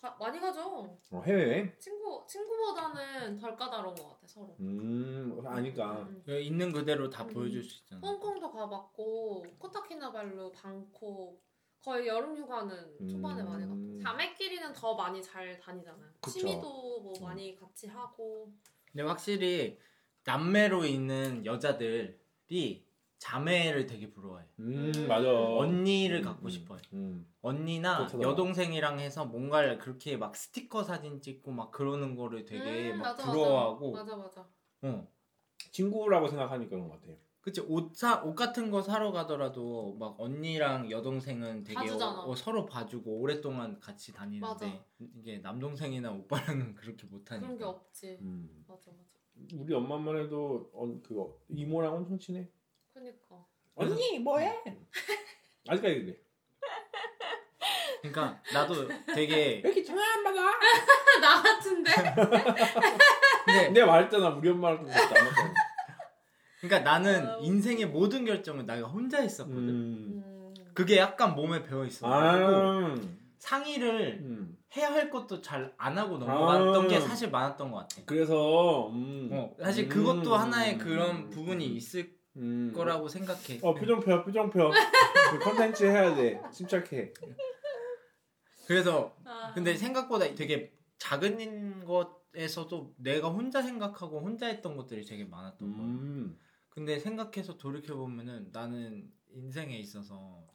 가, 0.00 0.16
많이 0.18 0.40
가죠. 0.40 0.98
어, 1.10 1.22
해외여행? 1.26 1.74
친구 1.78 2.24
친구보다는 2.26 3.36
덜 3.38 3.54
까다로운 3.56 3.94
것 3.94 4.08
같아 4.08 4.26
서로. 4.26 4.56
음, 4.60 5.40
아니까. 5.44 6.02
음. 6.02 6.22
그 6.24 6.40
있는 6.40 6.72
그대로 6.72 7.10
다 7.10 7.24
음. 7.24 7.28
보여줄 7.28 7.62
수 7.62 7.82
있잖아. 7.82 8.00
홍콩도 8.06 8.50
가봤고 8.50 9.44
코타키나발루, 9.58 10.52
방콕 10.52 11.42
거의 11.82 12.06
여름 12.06 12.36
휴가는 12.36 13.08
초반에 13.08 13.42
음. 13.42 13.48
많이 13.48 13.66
갔고 13.66 13.98
자매끼리는 14.02 14.72
더 14.72 14.94
많이 14.94 15.22
잘 15.22 15.58
다니잖아요. 15.58 16.10
그쵸. 16.20 16.38
취미도 16.38 17.00
뭐 17.00 17.12
음. 17.18 17.22
많이 17.24 17.56
같이 17.56 17.86
하고. 17.88 18.52
근데 18.92 19.02
확실히 19.02 19.78
남매로 20.24 20.84
있는 20.84 21.44
여자들이 21.46 22.84
자매를 23.18 23.86
되게 23.86 24.10
부러워해. 24.10 24.44
음, 24.60 24.92
음. 24.94 25.08
맞아. 25.08 25.30
언니를 25.30 26.18
음, 26.18 26.22
갖고 26.24 26.46
음, 26.46 26.50
싶어해. 26.50 26.80
음. 26.92 27.32
언니나. 27.42 28.08
여동생이랑 28.20 28.98
해서 29.00 29.24
뭔가를 29.24 29.78
그렇게 29.78 30.16
막 30.16 30.36
스티커 30.36 30.84
사진 30.84 31.20
찍고 31.22 31.50
막 31.52 31.70
그러는 31.70 32.14
거를 32.14 32.44
되게 32.44 32.92
음, 32.92 32.98
막 32.98 33.04
맞아, 33.16 33.30
부러워하고 33.30 33.92
맞아 33.92 34.16
맞아. 34.16 34.46
어. 34.82 35.08
친구라고 35.72 36.28
생각하니까 36.28 36.70
그런 36.70 36.88
것 36.88 37.00
같아요. 37.00 37.16
그치 37.42 37.60
옷 37.62 37.94
사 37.96 38.22
옷 38.24 38.34
같은 38.34 38.70
거 38.70 38.82
사러 38.82 39.12
가더라도 39.12 39.96
막 39.98 40.14
언니랑 40.20 40.90
여동생은 40.90 41.64
되게 41.64 41.74
봐주잖아. 41.74 42.20
어, 42.20 42.30
어, 42.30 42.34
서로 42.34 42.66
봐주고 42.66 43.18
오랫동안 43.18 43.80
같이 43.80 44.12
다니는데 44.12 44.46
맞아. 44.46 44.84
이게 44.98 45.38
남동생이나 45.38 46.12
오빠랑은 46.12 46.74
그렇게 46.76 47.06
못하니까 47.06 47.46
그런 47.46 47.58
게 47.58 47.64
없지. 47.64 48.18
음. 48.20 48.64
맞아 48.68 48.90
맞아. 48.90 49.10
우리 49.54 49.72
엄마만 49.74 50.18
해도 50.18 50.70
어, 50.74 50.86
그거 51.02 51.38
이모랑 51.48 51.94
엄청 51.94 52.18
친해. 52.18 52.46
그니까. 52.92 53.46
언니 53.74 54.18
뭐해? 54.18 54.62
아직까지 55.66 56.00
그래. 56.04 56.16
그러니까 58.02 58.42
나도 58.52 58.86
되게 59.14 59.60
왜 59.64 59.70
이렇게 59.70 59.82
전화 59.82 60.02
안 60.14 60.24
받아? 60.24 60.40
나 61.20 61.42
같은데? 61.42 61.90
근데 63.44 63.68
내가 63.70 63.86
말했잖아 63.86 64.28
우리 64.30 64.48
엄마랑 64.50 64.78
좀 64.78 64.86
닮았다고. 64.88 65.54
그러니까 66.60 66.90
나는 66.90 67.26
아우. 67.26 67.42
인생의 67.44 67.86
모든 67.86 68.24
결정을 68.24 68.66
내가 68.66 68.86
혼자 68.88 69.20
했었거든. 69.20 69.58
음. 69.68 70.22
음. 70.26 70.54
그게 70.74 70.98
약간 70.98 71.34
몸에 71.34 71.62
배어 71.62 71.84
있어. 71.84 72.08
가지고 72.08 72.46
아. 72.46 72.94
상의를 73.38 74.18
음. 74.22 74.56
해야 74.76 74.92
할 74.92 75.10
것도 75.10 75.40
잘 75.40 75.72
안 75.78 75.96
하고 75.98 76.18
넘어갔던 76.18 76.84
아. 76.84 76.88
게 76.88 77.00
사실 77.00 77.30
많았던 77.30 77.70
것 77.70 77.78
같아. 77.78 78.02
그래서 78.06 78.88
음. 78.90 79.30
어, 79.32 79.54
사실 79.60 79.84
음. 79.84 79.88
그것도 79.88 80.34
하나의 80.36 80.78
그런 80.78 81.30
부분이 81.30 81.66
있을 81.66 82.12
음. 82.36 82.72
거라고 82.74 83.08
생각해. 83.08 83.60
어 83.62 83.74
표정표 83.74 84.24
표정표. 84.24 84.70
그 85.30 85.38
컨텐츠 85.40 85.84
해야 85.84 86.14
돼. 86.14 86.40
침착해. 86.52 87.12
그래서 88.66 89.16
아. 89.24 89.52
근데 89.54 89.74
생각보다 89.76 90.32
되게 90.34 90.72
작은 90.98 91.84
것에서도 91.86 92.94
내가 92.98 93.28
혼자 93.30 93.62
생각하고 93.62 94.20
혼자 94.20 94.46
했던 94.46 94.76
것들이 94.76 95.04
되게 95.04 95.24
많았던 95.24 95.72
거야. 95.72 95.82
음. 95.86 96.38
근데 96.70 96.98
생각해서 96.98 97.58
돌이켜 97.58 97.96
보면은 97.96 98.48
나는 98.52 99.12
인생에 99.28 99.76
있어서 99.78 100.46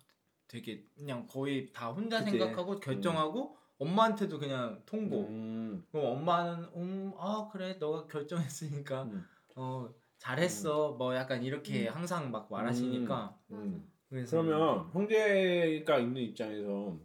되게 0.48 0.86
그냥 0.96 1.28
거의 1.28 1.72
다 1.74 1.92
혼자 1.92 2.20
그치. 2.24 2.32
생각하고 2.32 2.80
결정하고 2.80 3.58
엄마한테도 3.78 4.40
그냥 4.40 4.82
통보. 4.86 5.28
음. 5.28 5.86
그럼 5.92 6.06
엄마는 6.18 6.64
음, 6.76 7.14
아 7.18 7.50
그래 7.52 7.74
너가 7.80 8.08
결정했으니까 8.08 9.04
음. 9.04 9.26
어 9.56 9.90
잘했어 10.18 10.94
뭐 10.94 11.16
약간 11.16 11.44
이렇게 11.44 11.88
항상 11.88 12.32
막 12.32 12.50
말하시니까 12.50 13.38
음. 13.52 13.92
그래서 14.10 14.42
그러면 14.42 14.90
형제가 14.92 16.00
있는 16.00 16.22
입장에서 16.22 16.98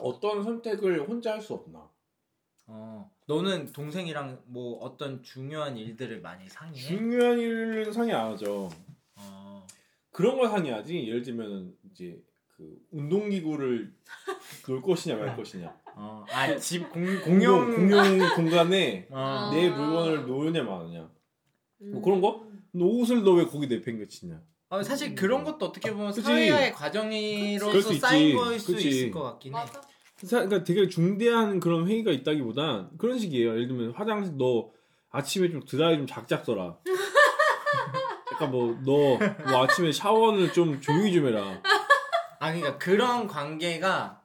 어떤 0.00 0.42
선택을 0.42 1.08
혼자 1.08 1.32
할 1.34 1.40
수 1.40 1.54
없나? 1.54 1.88
어 2.74 3.10
너는 3.26 3.70
동생이랑 3.72 4.40
뭐 4.46 4.78
어떤 4.78 5.22
중요한 5.22 5.76
일들을 5.76 6.22
많이 6.22 6.48
상의해? 6.48 6.86
중요한 6.88 7.38
일은 7.38 7.92
상의 7.92 8.14
안 8.14 8.32
하죠. 8.32 8.70
어, 9.16 9.66
그런 10.10 10.38
걸 10.38 10.48
상의하지. 10.48 11.06
예를 11.06 11.22
들면 11.22 11.74
이제 11.90 12.18
그 12.48 12.78
운동기구를 12.90 13.92
놓을 14.66 14.80
것이냐 14.80 15.16
말 15.16 15.36
것이냐. 15.36 15.74
어, 15.94 16.24
아집 16.30 16.88
공용 16.90 17.70
공용 17.74 18.18
공간에 18.36 19.06
어. 19.10 19.50
내 19.52 19.68
아. 19.68 19.76
물건을 19.76 20.26
놓으냐 20.26 20.62
마느냐. 20.62 21.10
음. 21.82 21.92
뭐 21.92 22.00
그런 22.02 22.22
거? 22.22 22.46
너 22.72 22.86
옷을 22.86 23.22
너 23.22 23.34
왜 23.34 23.44
거기 23.44 23.66
내팽개치냐. 23.66 24.40
어, 24.70 24.82
사실 24.82 25.14
그런 25.14 25.44
것도 25.44 25.66
어떻게 25.66 25.92
보면 25.92 26.08
그치. 26.12 26.22
사회의 26.22 26.68
수 26.70 26.74
과정으로서. 26.78 27.92
쌓인 27.94 28.34
거일 28.34 28.58
수 28.58 28.72
그치. 28.72 28.88
있을 28.88 29.10
것 29.10 29.22
같긴 29.24 29.52
해. 29.52 29.58
맞아. 29.58 29.82
사- 30.24 30.44
그러니까 30.44 30.64
되게 30.64 30.88
중대한 30.88 31.60
그런 31.60 31.86
회의가 31.88 32.10
있다기보단 32.12 32.90
그런 32.98 33.18
식이에요. 33.18 33.50
예를 33.50 33.68
들면 33.68 33.92
화장실 33.92 34.36
너 34.36 34.70
아침에 35.10 35.50
좀 35.50 35.64
드라이 35.64 35.96
좀 35.96 36.06
작작 36.06 36.44
써라. 36.44 36.78
약간 38.32 38.50
뭐너뭐 38.50 39.18
아침에 39.62 39.92
샤워는 39.92 40.52
좀 40.52 40.80
조용히 40.80 41.12
좀 41.12 41.26
해라. 41.26 41.60
아 42.38 42.52
그러니까 42.52 42.78
그런 42.78 43.26
관계가 43.26 44.20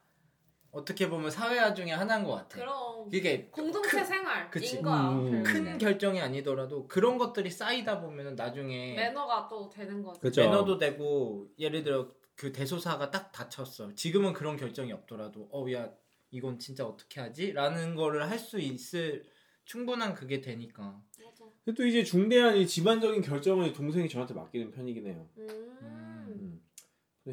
어떻게 0.71 1.09
보면 1.09 1.29
사회화 1.31 1.73
중에 1.73 1.91
하나인 1.91 2.23
것 2.23 2.33
같아. 2.33 2.59
그럼 2.59 3.09
이게 3.11 3.47
공동체 3.51 4.03
생활인 4.03 4.49
그치. 4.51 4.81
거야. 4.81 5.09
음. 5.09 5.43
결국엔. 5.43 5.43
큰 5.43 5.77
결정이 5.77 6.21
아니더라도 6.21 6.87
그런 6.87 7.17
것들이 7.17 7.49
쌓이다 7.49 7.99
보면 8.01 8.35
나중에 8.35 8.95
매너가 8.95 9.47
또 9.49 9.69
되는 9.69 10.03
거지. 10.03 10.19
그렇죠. 10.19 10.41
매너도 10.41 10.77
되고 10.77 11.47
예를 11.59 11.83
들어 11.83 12.07
그 12.37 12.51
대소사가 12.53 13.09
딱 13.11 13.31
다쳤어. 13.33 13.93
지금은 13.95 14.31
그런 14.33 14.55
결정이 14.57 14.93
없더라도 14.93 15.49
어 15.51 15.69
야 15.73 15.91
이건 16.31 16.59
진짜 16.59 16.85
어떻게 16.85 17.19
하지? 17.19 17.51
라는 17.51 17.95
거를 17.95 18.29
할 18.29 18.37
수 18.39 18.59
있을 18.59 19.25
충분한 19.65 20.13
그게 20.13 20.39
되니까. 20.39 21.01
맞아. 21.21 21.45
또 21.75 21.85
이제 21.85 22.03
중대한 22.03 22.55
이 22.55 22.65
집안적인 22.67 23.21
결정은 23.21 23.73
동생이 23.73 24.07
저한테 24.07 24.33
맡기는 24.33 24.71
편이긴 24.71 25.07
해요. 25.07 25.27
음. 25.37 25.47
음. 25.81 26.61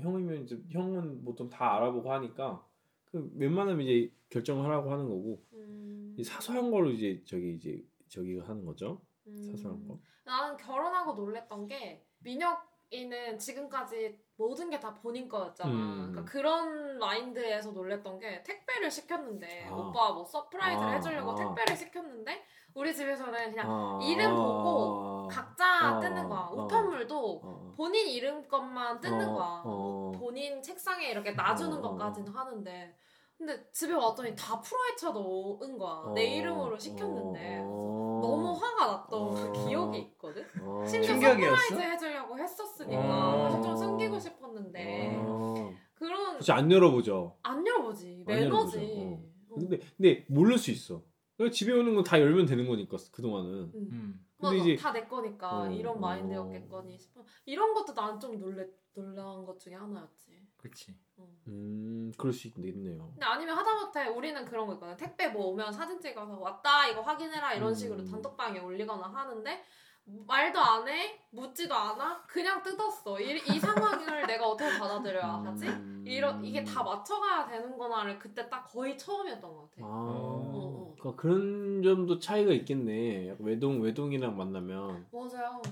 형이면 0.01 0.43
이제 0.45 0.59
형은 0.71 1.23
보통 1.25 1.49
다 1.49 1.77
알아보고 1.77 2.11
하니까 2.13 2.67
그 3.05 3.31
웬만하면 3.37 3.87
이제 3.87 4.13
결정하라고 4.31 4.91
하는 4.91 5.05
거고 5.09 5.45
음. 5.53 6.15
이 6.19 6.25
사소한 6.25 6.71
걸로 6.71 6.91
이제 6.91 7.23
저기 7.27 7.55
이제 7.55 7.85
저기 8.09 8.37
하는 8.39 8.65
거죠. 8.65 9.01
음. 9.27 9.51
사소한 9.53 9.87
거. 9.87 10.01
나는 10.25 10.57
결혼하고 10.57 11.13
놀랬던 11.15 11.67
게 11.69 12.05
민혁이는 12.21 13.39
지금까지 13.39 14.19
모든 14.37 14.69
게 14.71 14.81
다 14.81 14.93
본인 14.95 15.29
거였잖아. 15.29 15.71
음. 15.71 16.09
그러니까 16.11 16.25
그런 16.33 16.99
마인드에서 16.99 17.71
놀랬던 17.71 18.19
게 18.19 18.43
택배를 18.43 18.91
시켰는데 18.91 19.69
아. 19.71 19.75
오빠 19.75 20.13
뭐 20.13 20.25
surprise를 20.25 20.89
아, 20.89 20.93
해주려고 20.93 21.33
아. 21.33 21.35
택배를 21.37 21.77
시켰는데 21.77 22.45
우리 22.75 22.95
집에서는 22.95 23.51
그냥 23.51 23.67
아, 23.71 24.01
이름 24.03 24.35
보고 24.35 25.29
각자 25.29 25.65
아, 25.65 26.01
뜯는 26.01 26.29
거야. 26.29 26.41
아. 26.41 26.51
우편물도 26.51 27.41
어, 27.45 27.73
본인 27.77 28.09
이름 28.09 28.47
것만 28.49 29.01
어, 29.31 29.35
거야. 29.35 29.63
어. 29.65 29.69
뭐 29.69 30.13
본인 30.13 30.63
책상에 30.63 31.09
이렇게 31.11 31.31
놔주는. 31.33 31.81
것까지는 31.81 32.33
하는데 32.33 32.97
근데 33.37 33.69
집에 33.73 33.93
왔더니 33.93 34.35
다 34.37 34.61
풀어헤쳐 34.61 35.11
놓은 35.13 35.77
거야. 35.77 36.13
내 36.15 36.37
이름으로 36.37 36.79
시켰는데 36.79 37.61
어. 37.65 38.21
너무 38.23 38.53
화가 38.53 38.87
났던 38.87 39.21
어. 39.23 39.35
그 39.35 39.53
기억이 39.67 39.99
있거든. 39.99 40.45
어. 40.63 40.85
심지어? 40.87 41.15
surprise 41.15 41.75
해주려고 41.75 42.39
했었으니까 42.39 43.35
어. 43.37 43.51
사실 43.51 43.63
좀 43.63 43.77
숨기고 43.77 44.19
싶었는데 44.19 45.17
어. 45.19 45.73
그런 45.95 46.39
그치 46.39 46.53
안 46.53 46.71
열어보죠. 46.71 47.37
안 47.43 47.67
열어보지 47.67 48.25
안 48.29 48.35
매너지. 48.35 48.79
어. 48.79 49.23
어. 49.51 49.55
근데 49.59 49.79
근데 49.97 50.27
모를 50.29 50.57
수 50.57 50.71
있어. 50.71 51.03
그러니까 51.37 51.53
집에 51.55 51.73
오는 51.73 51.95
건 51.95 52.05
다 52.05 52.21
열면 52.21 52.47
되는 52.47 52.67
거니까 52.67 52.97
그 53.13 53.21
동안은. 53.21 53.51
음. 53.51 53.73
음. 53.75 54.27
근데 54.39 54.57
맞아, 54.59 54.71
이제- 54.71 54.77
다 54.77 54.93
내 54.93 55.07
거니까 55.07 55.63
어, 55.63 55.71
이런 55.71 55.97
어. 55.97 56.01
마인드였겠거니 56.01 56.99
싶어. 56.99 57.25
이런 57.47 57.75
것도 57.75 57.93
난 57.95 58.19
좀 58.21 58.39
놀래 58.39 58.65
놀라운 58.95 59.45
것 59.45 59.59
중에 59.59 59.75
하나였지. 59.75 60.31
그렇지. 60.57 60.93
어. 60.93 61.04
음 61.47 62.13
그럴 62.17 62.33
수 62.33 62.49
있겠네요. 62.49 63.11
근데 63.13 63.27
아니면 63.27 63.57
하다못해 63.57 64.09
우리는 64.09 64.45
그런 64.45 64.67
거 64.67 64.75
있거든. 64.75 64.97
택배 64.97 65.29
뭐 65.29 65.47
오면 65.49 65.73
사진 65.73 66.01
찍어서 66.01 66.39
왔다 66.39 66.89
이거 66.89 67.03
확인해라 67.03 67.55
이런 67.55 67.71
음. 67.71 67.75
식으로 67.75 68.05
단톡방에 68.05 68.61
올리거나 68.61 69.07
하는데 69.09 69.63
말도 70.07 70.61
안 70.61 70.87
해, 70.87 71.19
묻지도 71.31 71.75
않아, 71.75 72.23
그냥 72.27 72.63
뜯었어. 72.63 73.19
이, 73.21 73.39
이 73.39 73.59
상황을 73.59 74.27
내가 74.29 74.47
어떻게 74.49 74.79
받아들여야 74.79 75.43
하지? 75.45 75.67
음. 75.67 76.05
이러, 76.07 76.39
이게 76.43 76.63
다 76.63 76.83
맞춰가야 76.83 77.47
되는구나를 77.47 78.19
그때 78.19 78.49
딱 78.51 78.65
거의 78.65 78.99
처음이었던 78.99 79.41
것 79.51 79.71
같아. 79.71 79.83
아, 79.83 79.89
어. 79.89 80.95
그러니까 80.99 81.23
그런 81.23 81.83
점도 81.83 82.19
차이가 82.19 82.53
있겠네. 82.53 83.37
외동 83.39 83.81
외동이랑 83.81 84.37
만나면. 84.37 85.07
맞아요. 85.11 85.63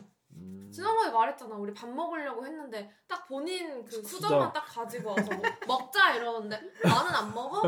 음. 0.42 0.70
지난번에 0.72 1.10
말했잖아. 1.10 1.54
우리 1.56 1.74
밥 1.74 1.88
먹으려고 1.88 2.44
했는데 2.46 2.90
딱 3.06 3.26
본인 3.28 3.84
그 3.84 3.90
수저. 3.90 4.08
수저만 4.08 4.52
딱 4.52 4.64
가지고 4.66 5.10
와서 5.10 5.30
뭐 5.34 5.42
먹자 5.68 6.14
이러는데 6.14 6.58
나는 6.82 7.14
안 7.14 7.34
먹어? 7.34 7.62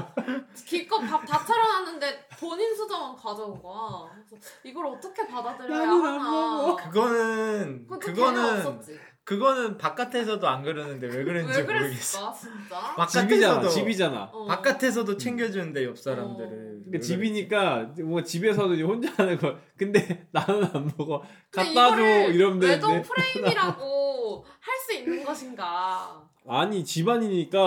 기껏 0.66 0.98
밥 1.00 1.24
다 1.26 1.44
차려놨는데 1.44 2.28
본인 2.40 2.74
수저만 2.74 3.14
가져온 3.16 3.60
거야. 3.62 4.10
그래서 4.28 4.36
이걸 4.62 4.86
어떻게 4.86 5.26
받아들여야 5.26 5.80
하나. 5.88 6.18
먹어. 6.62 6.76
그거는 6.76 7.86
그거는. 7.86 8.80
그거는 9.24 9.78
바깥에서도 9.78 10.46
안 10.46 10.62
그러는데 10.62 11.06
왜 11.06 11.24
그런지 11.24 11.58
왜 11.58 11.62
모르겠어. 11.64 12.34
그랬을까 12.34 13.06
진짜? 13.06 13.06
집이잖아. 13.22 13.54
바깥에서도 13.54 13.68
집이잖아. 13.70 14.22
어. 14.32 14.44
바깥에서도 14.46 15.16
챙겨주는데 15.16 15.84
옆 15.84 15.98
사람들을. 15.98 16.48
어. 16.48 16.84
그러니까 16.84 16.98
집이니까 17.00 17.90
뭐 18.04 18.22
집에서도 18.22 18.74
이제 18.74 18.82
혼자 18.82 19.10
하는 19.16 19.38
거. 19.38 19.56
근데 19.78 20.26
나는 20.32 20.64
안 20.74 20.92
먹어. 20.98 21.22
근데 21.50 21.74
갖다 21.74 21.88
줘 21.88 21.94
이거를 21.96 22.34
이러면 22.34 22.60
외동 22.62 22.90
되는데. 22.90 23.08
프레임이라고 23.08 24.44
할 24.60 24.74
수 24.84 24.92
있는 24.92 25.24
것인가? 25.24 26.22
아니 26.46 26.84
집안이니까 26.84 27.58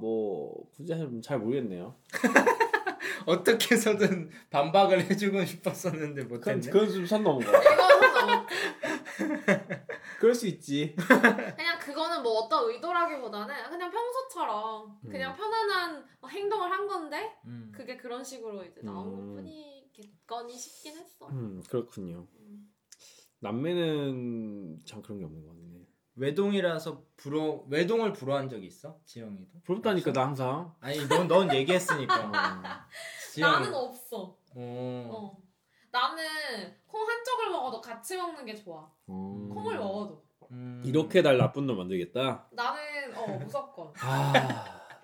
뭐 0.00 0.64
굳이 0.74 0.92
하면 0.92 1.22
잘 1.22 1.38
모르겠네요. 1.38 1.94
어떻게 3.26 3.76
해서든 3.76 4.30
반박을 4.50 5.08
해주고 5.08 5.44
싶었었는데 5.44 6.22
그건 6.24 6.38
못했네. 6.38 6.70
그건 6.70 6.90
좀선 6.90 7.22
넘은 7.22 7.46
거. 7.46 7.52
이거는 7.52 7.76
너무 8.26 8.46
그럴 10.18 10.34
수 10.34 10.46
있지. 10.46 10.94
그냥 10.96 11.78
그거는 11.78 12.22
뭐 12.22 12.32
어떤 12.40 12.68
의도라기보다는 12.70 13.54
그냥 13.70 13.90
평소처럼 13.90 14.98
그냥 15.02 15.32
음. 15.32 15.36
편안한 15.36 16.06
행동을 16.28 16.70
한 16.70 16.86
건데 16.86 17.36
음. 17.44 17.70
그게 17.74 17.96
그런 17.96 18.24
식으로 18.24 18.64
이제 18.64 18.80
나온 18.82 19.08
음. 19.12 19.36
것뿐이겠거니 19.36 20.56
싶긴 20.56 20.96
했어. 20.98 21.28
음 21.28 21.62
그렇군요. 21.68 22.26
음. 22.40 22.72
남매는 23.40 24.80
참 24.84 25.02
그런 25.02 25.18
게 25.18 25.24
없는 25.24 25.42
것 25.42 25.48
같네. 25.50 25.86
외동이라서 26.16 27.04
부러 27.16 27.64
외동을 27.68 28.14
부러운 28.14 28.48
적이 28.48 28.66
있어? 28.66 28.98
지영이도? 29.04 29.60
부럽다니까? 29.64 30.12
나 30.14 30.22
항상. 30.26 30.74
아니 30.80 31.06
넌, 31.08 31.28
넌 31.28 31.54
얘기했으니까. 31.54 32.86
지영이. 33.32 33.52
나는 33.66 33.74
없어. 33.74 34.38
어. 34.54 35.10
어. 35.12 35.45
나는 35.96 36.22
콩 36.86 37.08
한쪽을 37.08 37.50
먹어도 37.50 37.80
같이 37.80 38.18
먹는 38.18 38.44
게 38.44 38.54
좋아. 38.54 38.86
음. 39.08 39.48
콩을 39.48 39.78
먹어도. 39.78 40.22
음. 40.50 40.82
이렇게 40.84 41.22
날 41.22 41.38
나쁜 41.38 41.66
놈 41.66 41.78
만들겠다. 41.78 42.48
나는 42.52 43.16
어 43.16 43.26
무조건. 43.38 43.90
아. 43.98 44.32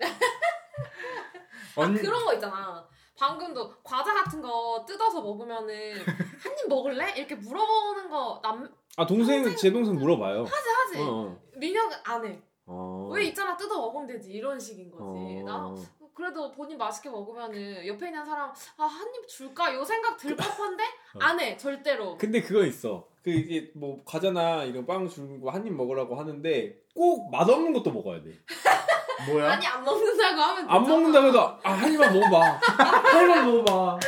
아, 1.75 1.81
언... 1.81 1.95
그런 1.95 2.23
거 2.25 2.33
있잖아. 2.35 2.87
방금도 3.17 3.81
과자 3.83 4.13
같은 4.13 4.39
거 4.41 4.83
뜯어서 4.87 5.21
먹으면은 5.21 5.95
한 5.97 6.53
입 6.53 6.69
먹을래? 6.69 7.13
이렇게 7.17 7.35
물어보는 7.35 8.09
거 8.09 8.39
남 8.43 8.71
아 8.95 9.05
동생 9.07 9.41
평생 9.41 9.57
제 9.57 9.71
동생 9.71 9.95
물어봐요. 9.95 10.43
하지 10.43 10.69
하지. 10.69 10.99
어. 11.01 11.35
민혁은 11.57 11.97
안 12.03 12.25
해. 12.25 12.39
어. 12.67 13.09
왜 13.11 13.23
있잖아 13.25 13.57
뜯어 13.57 13.77
먹으면 13.81 14.05
되지 14.05 14.31
이런 14.31 14.59
식인 14.59 14.91
거지. 14.91 15.03
어. 15.03 15.43
나 15.45 15.75
그래도 16.15 16.51
본인 16.51 16.77
맛있게 16.77 17.09
먹으면은 17.09 17.85
옆에 17.87 18.07
있는 18.07 18.25
사람 18.25 18.51
아 18.77 18.83
한 18.85 19.07
입 19.15 19.27
줄까 19.27 19.73
요 19.73 19.83
생각 19.83 20.17
들 20.17 20.35
법한데 20.35 20.83
어. 21.15 21.19
안해 21.19 21.57
절대로. 21.57 22.17
근데 22.17 22.41
그거 22.41 22.63
있어. 22.65 23.07
그 23.23 23.29
이게 23.31 23.71
뭐 23.75 24.03
과자나 24.05 24.63
이런 24.65 24.85
빵 24.85 25.07
주고 25.07 25.49
한 25.49 25.65
입 25.65 25.73
먹으라고 25.73 26.15
하는데 26.15 26.77
꼭 26.93 27.31
맛없는 27.31 27.73
것도 27.73 27.91
먹어야 27.91 28.21
돼. 28.21 28.31
뭐야? 29.27 29.51
아니 29.53 29.65
안 29.65 29.83
먹는다고 29.83 30.41
하면 30.41 30.69
안 30.69 30.83
되잖아. 30.83 30.87
먹는다고 30.97 31.27
해도 31.27 31.41
아 31.63 31.71
한 31.71 31.91
입만 31.93 32.13
먹어봐. 32.13 32.41
한 32.41 33.21
입만 33.23 33.45
먹어봐. 33.45 33.99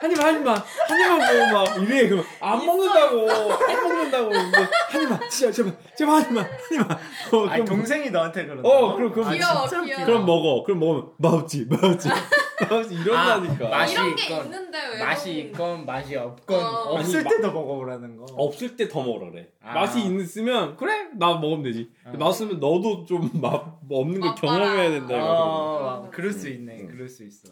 한 0.00 0.10
입만 0.10 0.28
한 0.28 0.40
입만 0.40 0.56
한 0.88 0.98
입만 0.98 1.52
먹어봐. 1.52 1.76
이래 1.82 2.08
그럼 2.08 2.24
안 2.40 2.64
먹는다고 2.64 3.30
안 3.30 3.82
먹는다고 3.82 4.28
근데 4.30 4.58
한 4.90 5.02
입만 5.02 5.20
진짜 5.30 5.52
제발 5.52 5.76
제발 5.96 6.14
한 6.16 6.28
입만 6.30 6.44
한 6.44 6.52
입만. 6.72 6.90
어, 7.32 7.46
아니 7.48 7.64
동생이 7.64 8.10
너한테 8.10 8.46
그런다. 8.46 8.68
어, 8.68 8.96
그럼- 8.96 9.12
그럼- 9.12 9.28
아, 9.28 9.32
귀여워, 9.32 9.68
진짜 9.68 9.84
귀여워. 9.84 10.04
그럼 10.06 10.26
먹어. 10.26 10.62
그럼 10.64 10.80
먹으면 10.80 11.10
맛없지 11.18 11.66
맛없지 11.68 12.08
맛없지 12.60 12.94
이런다니까. 12.94 13.66
아, 13.66 13.70
맛이 13.70 13.92
이런 13.94 14.16
게 14.16 14.22
있건, 14.24 14.44
있는데 14.46 14.78
왜 14.94 15.04
맛이 15.04 15.38
있건 15.38 15.84
맛이 15.86 16.16
없건 16.16 16.64
어. 16.64 16.68
없을 16.94 17.20
아니, 17.20 17.28
때도 17.28 17.52
먹어보라는 17.52 18.16
거. 18.16 18.24
없을 18.36 18.76
때 18.76 18.88
더 18.88 19.02
먹으라 19.02 19.30
그래. 19.30 19.48
아. 19.62 19.74
맛이 19.74 20.00
있으면 20.06 20.76
그래 20.78 21.08
나 21.18 21.34
먹으면 21.34 21.62
되지. 21.62 21.90
아. 22.04 22.10
맛없으면 22.12 22.58
너도 22.58 23.04
좀 23.04 23.28
맛 23.34 23.62
없는 23.90 24.20
걸 24.20 24.30
맛봐라. 24.30 24.58
경험해야 24.58 24.90
된다. 24.90 25.14
이거. 25.16 25.26
어, 25.26 26.08
그럴 26.10 26.32
수 26.32 26.48
있네. 26.48 26.80
음. 26.80 26.88
그럴 26.90 27.06
수 27.08 27.22
있어. 27.24 27.50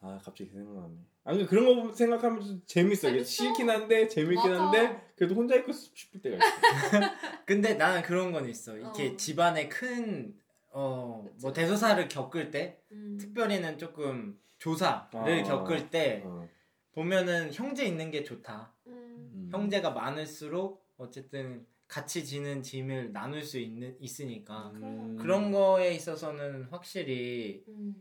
아 0.00 0.18
갑자기 0.24 0.48
생각나네. 0.50 0.94
아니 1.24 1.46
그런 1.46 1.64
거 1.64 1.92
생각하면 1.92 2.42
좀 2.42 2.62
재밌어. 2.66 3.08
이게. 3.08 3.24
싫긴 3.24 3.70
한데 3.70 4.06
재밌긴 4.08 4.50
맞아. 4.50 4.64
한데 4.64 5.12
그래도 5.16 5.34
혼자 5.34 5.56
있고 5.56 5.72
싶을 5.72 6.20
때가 6.20 6.36
있어. 6.36 6.44
근데 7.46 7.74
나는 7.74 8.02
그런 8.02 8.30
건 8.30 8.48
있어. 8.48 8.76
이렇게 8.76 9.08
어. 9.08 9.16
집안에 9.16 9.68
큰, 9.68 10.36
어, 10.68 11.26
뭐 11.40 11.50
그치. 11.52 11.62
대소사를 11.62 12.08
겪을 12.08 12.50
때, 12.50 12.78
음. 12.92 13.16
특별히는 13.18 13.78
조금 13.78 14.38
조사를 14.58 15.08
아. 15.14 15.42
겪을 15.44 15.88
때, 15.88 16.22
어. 16.26 16.46
보면은 16.92 17.52
형제 17.52 17.86
있는 17.86 18.10
게 18.10 18.22
좋다. 18.22 18.74
음. 18.86 18.92
음. 18.92 19.48
형제가 19.50 19.90
많을수록 19.90 20.86
어쨌든 20.98 21.66
같이 21.88 22.24
지는 22.24 22.62
짐을 22.62 23.12
나눌 23.12 23.42
수 23.42 23.58
있는, 23.58 23.96
있으니까. 23.98 24.72
음. 24.74 25.16
그런 25.18 25.50
거에 25.50 25.94
있어서는 25.94 26.64
확실히, 26.64 27.64
음. 27.68 27.94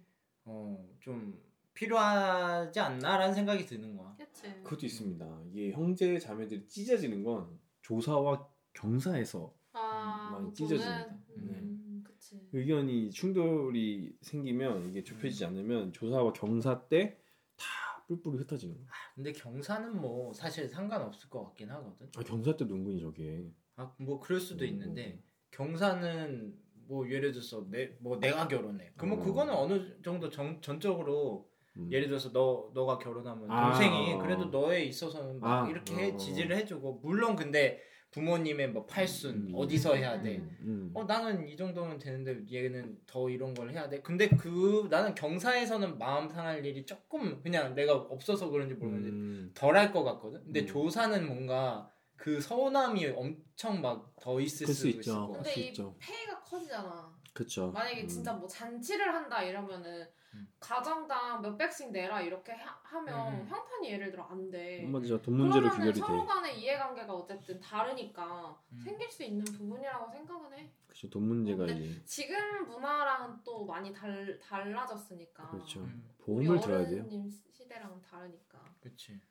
어, 0.43 0.86
좀 0.99 1.41
필요하지 1.73 2.79
않나라는 2.79 3.33
생각이 3.33 3.65
드는 3.65 3.95
거야. 3.97 4.15
그치. 4.17 4.43
그것도 4.63 4.86
있습니다. 4.86 5.41
이게 5.51 5.71
형제 5.71 6.17
자매들이 6.19 6.67
찢어지는 6.67 7.23
건 7.23 7.59
조사와 7.81 8.47
경사에서 8.73 9.53
아, 9.73 10.29
많이 10.33 10.53
찢어집니다. 10.53 11.17
음, 11.38 12.03
그치. 12.05 12.39
의견이 12.51 13.09
충돌이 13.12 14.15
생기면 14.21 14.89
이게 14.89 15.03
좁혀지지 15.03 15.45
않으면 15.45 15.91
조사와 15.93 16.33
경사 16.33 16.88
때 16.88 17.19
다 17.55 18.03
뿔뿔이 18.07 18.38
흩어지는 18.39 18.75
거야. 18.75 18.88
근데 19.15 19.31
경사는 19.31 19.99
뭐 19.99 20.33
사실 20.33 20.67
상관없을 20.67 21.29
것 21.29 21.43
같긴 21.45 21.69
하거든. 21.71 22.09
아 22.17 22.21
경사 22.23 22.55
때도 22.55 22.73
은근히 22.75 22.99
저게. 22.99 23.51
아, 23.75 23.93
뭐 23.97 24.19
그럴 24.19 24.39
수도 24.39 24.63
음. 24.65 24.69
있는데 24.69 25.23
경사는 25.51 26.55
뭐 26.88 27.09
예를 27.09 27.31
들어서 27.31 27.65
내 27.69 27.95
뭐 27.99 28.19
내가 28.19 28.47
결혼해. 28.47 28.91
그러면 28.97 29.19
어. 29.19 29.23
그거는 29.23 29.53
어느 29.53 30.01
정도 30.03 30.29
정, 30.29 30.59
전적으로 30.62 31.49
음. 31.77 31.89
예를 31.91 32.07
들어서 32.07 32.31
너 32.31 32.69
너가 32.73 32.97
결혼하면 32.97 33.49
아, 33.49 33.69
동생이 33.71 34.13
어. 34.13 34.17
그래도 34.19 34.45
너에 34.45 34.83
있어서는 34.83 35.39
막 35.39 35.65
아, 35.65 35.69
이렇게 35.69 35.95
해- 35.95 36.12
어. 36.12 36.17
지지를 36.17 36.55
해주고 36.57 36.99
물론 37.03 37.36
근데 37.36 37.81
부모님의 38.12 38.69
뭐 38.69 38.86
팔순 38.86 39.36
음. 39.49 39.51
어디서 39.55 39.95
해야 39.95 40.21
돼. 40.21 40.38
음. 40.38 40.57
음. 40.62 40.91
어 40.93 41.03
나는 41.03 41.47
이 41.47 41.57
정도면 41.57 41.97
되는데 41.97 42.41
얘는 42.51 42.99
더 43.07 43.27
이런 43.27 43.55
걸 43.55 43.71
해야 43.71 43.89
돼. 43.89 44.01
근데 44.01 44.29
그 44.29 44.88
나는 44.91 45.15
경사에서는 45.15 45.97
마음 45.97 46.29
상할 46.29 46.63
일이 46.63 46.86
조금 46.86 47.41
그냥 47.41 47.73
내가 47.73 47.95
없어서 47.95 48.49
그런지 48.51 48.75
모르는데 48.75 49.09
음. 49.09 49.51
덜할 49.55 49.91
것 49.91 50.03
같거든. 50.03 50.43
근데 50.43 50.62
음. 50.62 50.67
조사는 50.67 51.25
뭔가 51.27 51.89
그 52.15 52.39
서운함이 52.39 53.07
엄청 53.07 53.81
막 53.81 54.13
더 54.21 54.39
있을 54.39 54.67
수 54.67 54.73
수 54.73 54.88
있을 54.88 54.99
있죠. 55.01 55.13
것 55.27 55.33
같아. 55.33 55.43
근데 55.43 55.62
이 55.62 55.67
있죠. 55.69 55.95
폐가 55.99 56.33
커지잖아. 56.53 57.11
그쵸. 57.33 57.71
만약에 57.71 58.03
음. 58.03 58.07
진짜 58.07 58.33
뭐 58.33 58.47
잔치를 58.47 59.13
한다 59.13 59.41
이러면은 59.41 60.07
음. 60.35 60.47
가정당 60.59 61.41
몇 61.41 61.57
백씩 61.57 61.91
내라 61.91 62.21
이렇게 62.21 62.53
하, 62.53 63.01
면 63.01 63.33
음. 63.33 63.47
형편이 63.47 63.91
예를 63.91 64.11
들어 64.11 64.23
안 64.25 64.49
돼. 64.49 64.85
맞아. 64.87 65.19
돈 65.21 65.37
문제로 65.37 65.69
그러면은 65.69 65.93
서로 65.93 66.21
돼. 66.21 66.27
간의 66.27 66.59
이해관계가 66.59 67.13
어쨌든 67.13 67.59
다르니까 67.59 68.59
음. 68.71 68.81
생길 68.83 69.09
수 69.09 69.23
있는 69.23 69.43
부분이라고 69.45 70.11
생각은 70.11 70.53
해. 70.53 70.71
그쵸. 70.87 71.09
돈 71.09 71.23
문제가 71.23 71.65
이제 71.65 72.01
지금 72.05 72.67
문화랑은 72.67 73.43
또 73.43 73.65
많이 73.65 73.91
달, 73.91 74.39
달라졌으니까. 74.39 75.49
그렇죠. 75.49 75.81
음, 75.81 76.07
보험을 76.19 76.59
들어야 76.59 76.87
돼요. 76.87 77.01
어른님 77.01 77.29
시대랑은 77.51 77.99
다르니까. 78.01 78.59
한데 78.81 79.23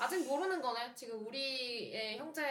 아직 0.00 0.24
모르는 0.26 0.62
거네. 0.62 0.94
지금 0.94 1.26
우리의 1.26 2.18
형제 2.18 2.42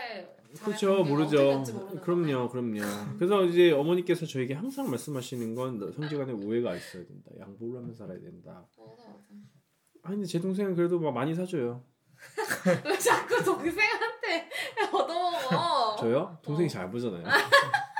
그렇죠 0.62 1.04
모르죠 1.04 1.38
될지 1.38 1.72
모르는 1.74 2.02
그럼요 2.02 2.50
그럼요 2.50 2.82
그래서 3.18 3.44
이제 3.46 3.72
어머니께서 3.72 4.26
저에게 4.26 4.54
항상 4.54 4.90
말씀하시는 4.90 5.56
건 5.56 5.80
형제간에 5.94 6.34
오해가 6.34 6.76
있어야 6.76 7.06
된다 7.06 7.32
양보를 7.40 7.78
하면서 7.78 8.00
살아야 8.06 8.20
된다 8.20 8.66
거네. 8.76 8.90
맞아 8.98 9.10
맞아. 9.10 9.24
아 10.04 10.10
근데 10.10 10.26
제 10.26 10.40
동생은 10.42 10.76
그래도 10.76 11.00
막 11.00 11.14
많이 11.14 11.34
사줘요 11.34 11.84
왜 12.86 12.98
자꾸 12.98 13.42
동생한테 13.44 14.50
얻어먹어? 14.92 15.96
저요? 16.00 16.38
동생이 16.42 16.66
어. 16.68 16.70
잘 16.70 16.92
보잖아요 16.92 17.24